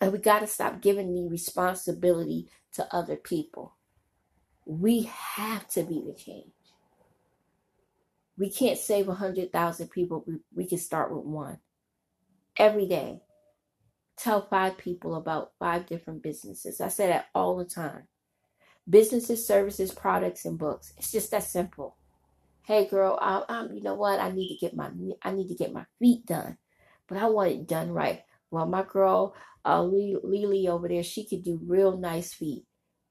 And 0.00 0.12
we 0.12 0.18
gotta 0.18 0.46
stop 0.46 0.82
giving 0.82 1.14
the 1.14 1.28
responsibility 1.28 2.48
to 2.74 2.94
other 2.94 3.16
people. 3.16 3.76
We 4.66 5.02
have 5.02 5.68
to 5.68 5.82
be 5.84 6.02
the 6.06 6.14
change. 6.14 6.52
We 8.36 8.50
can't 8.50 8.78
save 8.78 9.08
a 9.08 9.14
hundred 9.14 9.52
thousand 9.52 9.88
people. 9.88 10.26
We, 10.54 10.66
can 10.66 10.78
start 10.78 11.14
with 11.14 11.24
one. 11.24 11.58
Every 12.56 12.86
day. 12.86 13.20
Tell 14.16 14.46
five 14.46 14.78
people 14.78 15.14
about 15.14 15.52
five 15.58 15.86
different 15.86 16.22
businesses. 16.22 16.80
I 16.80 16.88
say 16.88 17.06
that 17.08 17.26
all 17.34 17.56
the 17.56 17.64
time. 17.64 18.08
Businesses, 18.88 19.46
services, 19.46 19.92
products, 19.92 20.44
and 20.44 20.58
books. 20.58 20.92
It's 20.98 21.12
just 21.12 21.30
that 21.30 21.44
simple. 21.44 21.96
Hey 22.62 22.86
girl, 22.86 23.18
I, 23.20 23.42
I'm 23.48 23.72
you 23.72 23.82
know 23.82 23.94
what? 23.94 24.20
I 24.20 24.30
need 24.32 24.48
to 24.48 24.56
get 24.60 24.76
my 24.76 24.90
I 25.22 25.32
need 25.32 25.48
to 25.48 25.54
get 25.54 25.72
my 25.72 25.86
feet 25.98 26.26
done. 26.26 26.58
But 27.08 27.18
I 27.18 27.26
want 27.26 27.52
it 27.52 27.68
done 27.68 27.92
right. 27.92 28.22
Well, 28.50 28.66
my 28.66 28.84
girl, 28.84 29.34
uh, 29.64 29.82
Lily 29.82 30.68
over 30.68 30.88
there, 30.88 31.02
she 31.02 31.26
could 31.26 31.42
do 31.42 31.60
real 31.66 31.96
nice 31.96 32.32
feet. 32.32 32.64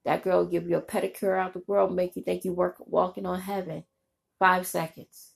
That 0.05 0.23
girl 0.23 0.45
give 0.45 0.69
you 0.69 0.77
a 0.77 0.81
pedicure 0.81 1.37
out 1.37 1.53
the 1.53 1.63
world, 1.67 1.95
make 1.95 2.15
you 2.15 2.23
think 2.23 2.45
you 2.45 2.53
work 2.53 2.75
walking 2.79 3.25
on 3.25 3.41
heaven. 3.41 3.83
Five 4.39 4.67
seconds. 4.67 5.33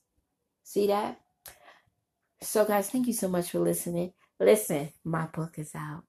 See 0.63 0.87
that? 0.87 1.19
So, 2.41 2.65
guys, 2.65 2.89
thank 2.89 3.07
you 3.07 3.13
so 3.13 3.27
much 3.27 3.49
for 3.49 3.59
listening. 3.59 4.13
Listen, 4.39 4.89
my 5.03 5.25
book 5.25 5.55
is 5.57 5.71
out. 5.75 6.03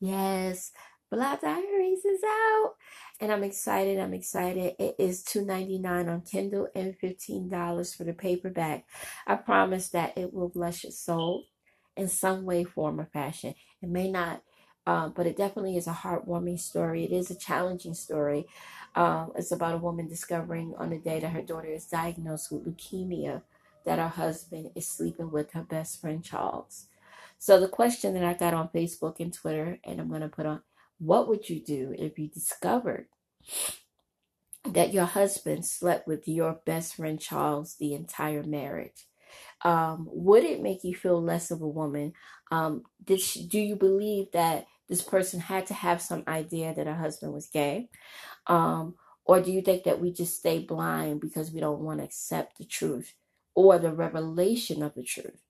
Yes, 0.00 0.70
Black 1.10 1.40
Diaries 1.40 2.04
is 2.04 2.20
out. 2.24 2.74
And 3.20 3.32
I'm 3.32 3.42
excited. 3.42 3.98
I'm 3.98 4.14
excited. 4.14 4.74
It 4.78 4.94
is 4.98 5.24
$2.99 5.24 6.08
on 6.08 6.20
Kindle 6.22 6.68
and 6.74 6.94
$15 7.02 7.96
for 7.96 8.04
the 8.04 8.12
paperback. 8.12 8.84
I 9.26 9.34
promise 9.36 9.88
that 9.90 10.16
it 10.16 10.32
will 10.32 10.48
bless 10.48 10.84
your 10.84 10.92
soul 10.92 11.44
in 11.98 12.08
some 12.08 12.44
way, 12.44 12.64
form, 12.64 13.00
or 13.00 13.06
fashion. 13.12 13.54
It 13.82 13.88
may 13.90 14.10
not, 14.10 14.42
uh, 14.86 15.08
but 15.08 15.26
it 15.26 15.36
definitely 15.36 15.76
is 15.76 15.86
a 15.86 15.92
heartwarming 15.92 16.60
story. 16.60 17.04
It 17.04 17.12
is 17.12 17.30
a 17.30 17.38
challenging 17.38 17.94
story. 17.94 18.46
Um, 18.94 19.32
it's 19.36 19.52
about 19.52 19.74
a 19.74 19.78
woman 19.78 20.08
discovering 20.08 20.74
on 20.78 20.90
the 20.90 20.98
day 20.98 21.20
that 21.20 21.32
her 21.32 21.42
daughter 21.42 21.68
is 21.68 21.86
diagnosed 21.86 22.50
with 22.50 22.64
leukemia 22.66 23.42
that 23.84 23.98
her 23.98 24.08
husband 24.08 24.70
is 24.76 24.86
sleeping 24.86 25.30
with 25.30 25.52
her 25.52 25.62
best 25.62 26.00
friend 26.00 26.22
Charles. 26.22 26.86
So 27.38 27.58
the 27.58 27.68
question 27.68 28.14
that 28.14 28.24
I 28.24 28.34
got 28.34 28.54
on 28.54 28.68
Facebook 28.68 29.20
and 29.20 29.32
Twitter, 29.32 29.78
and 29.84 30.00
I'm 30.00 30.08
going 30.08 30.20
to 30.22 30.28
put 30.28 30.46
on, 30.46 30.62
what 30.98 31.28
would 31.28 31.48
you 31.48 31.60
do 31.60 31.94
if 31.98 32.18
you 32.18 32.28
discovered 32.28 33.06
that 34.64 34.92
your 34.92 35.06
husband 35.06 35.64
slept 35.64 36.06
with 36.06 36.28
your 36.28 36.60
best 36.66 36.96
friend 36.96 37.20
Charles 37.20 37.76
the 37.76 37.94
entire 37.94 38.42
marriage? 38.42 39.07
Um, 39.62 40.08
would 40.10 40.44
it 40.44 40.62
make 40.62 40.84
you 40.84 40.94
feel 40.94 41.20
less 41.20 41.50
of 41.50 41.62
a 41.62 41.68
woman? 41.68 42.12
Um, 42.50 42.84
did 43.04 43.20
she, 43.20 43.46
do 43.46 43.58
you 43.58 43.76
believe 43.76 44.32
that 44.32 44.66
this 44.88 45.02
person 45.02 45.40
had 45.40 45.66
to 45.66 45.74
have 45.74 46.00
some 46.00 46.24
idea 46.26 46.74
that 46.74 46.86
her 46.86 46.94
husband 46.94 47.32
was 47.32 47.48
gay? 47.48 47.88
Um, 48.46 48.94
or 49.24 49.40
do 49.40 49.52
you 49.52 49.60
think 49.60 49.84
that 49.84 50.00
we 50.00 50.12
just 50.12 50.38
stay 50.38 50.60
blind 50.60 51.20
because 51.20 51.52
we 51.52 51.60
don't 51.60 51.80
want 51.80 51.98
to 51.98 52.04
accept 52.04 52.58
the 52.58 52.64
truth 52.64 53.14
or 53.54 53.78
the 53.78 53.92
revelation 53.92 54.82
of 54.82 54.94
the 54.94 55.02
truth? 55.02 55.42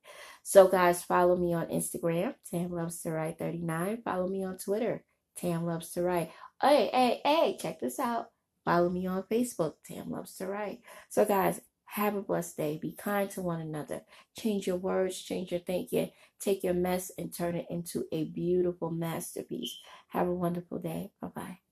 So, 0.42 0.66
guys, 0.66 1.02
follow 1.04 1.36
me 1.36 1.52
on 1.54 1.66
Instagram, 1.66 2.34
Tam 2.50 2.72
Loves 2.72 3.02
to 3.02 3.12
Write 3.12 3.38
39. 3.38 4.02
Follow 4.02 4.28
me 4.28 4.44
on 4.44 4.56
Twitter, 4.56 5.04
Tam 5.36 5.64
Loves 5.64 5.90
to 5.92 6.02
Write. 6.02 6.32
Hey, 6.60 6.90
hey, 6.92 7.20
hey, 7.24 7.56
check 7.60 7.80
this 7.80 8.00
out. 8.00 8.30
Follow 8.64 8.90
me 8.90 9.06
on 9.06 9.22
Facebook, 9.24 9.74
Tam 9.84 10.10
Loves 10.10 10.34
to 10.36 10.46
Write. 10.46 10.80
So, 11.08 11.24
guys, 11.24 11.60
have 11.92 12.14
a 12.14 12.22
blessed 12.22 12.56
day. 12.56 12.78
Be 12.80 12.92
kind 12.92 13.30
to 13.30 13.42
one 13.42 13.60
another. 13.60 14.02
Change 14.36 14.66
your 14.66 14.76
words, 14.76 15.20
change 15.20 15.50
your 15.50 15.60
thinking. 15.60 16.10
Take 16.40 16.62
your 16.62 16.74
mess 16.74 17.10
and 17.18 17.32
turn 17.32 17.56
it 17.56 17.66
into 17.70 18.04
a 18.12 18.24
beautiful 18.24 18.90
masterpiece. 18.90 19.76
Have 20.08 20.28
a 20.28 20.34
wonderful 20.34 20.78
day. 20.78 21.12
Bye 21.20 21.28
bye. 21.34 21.67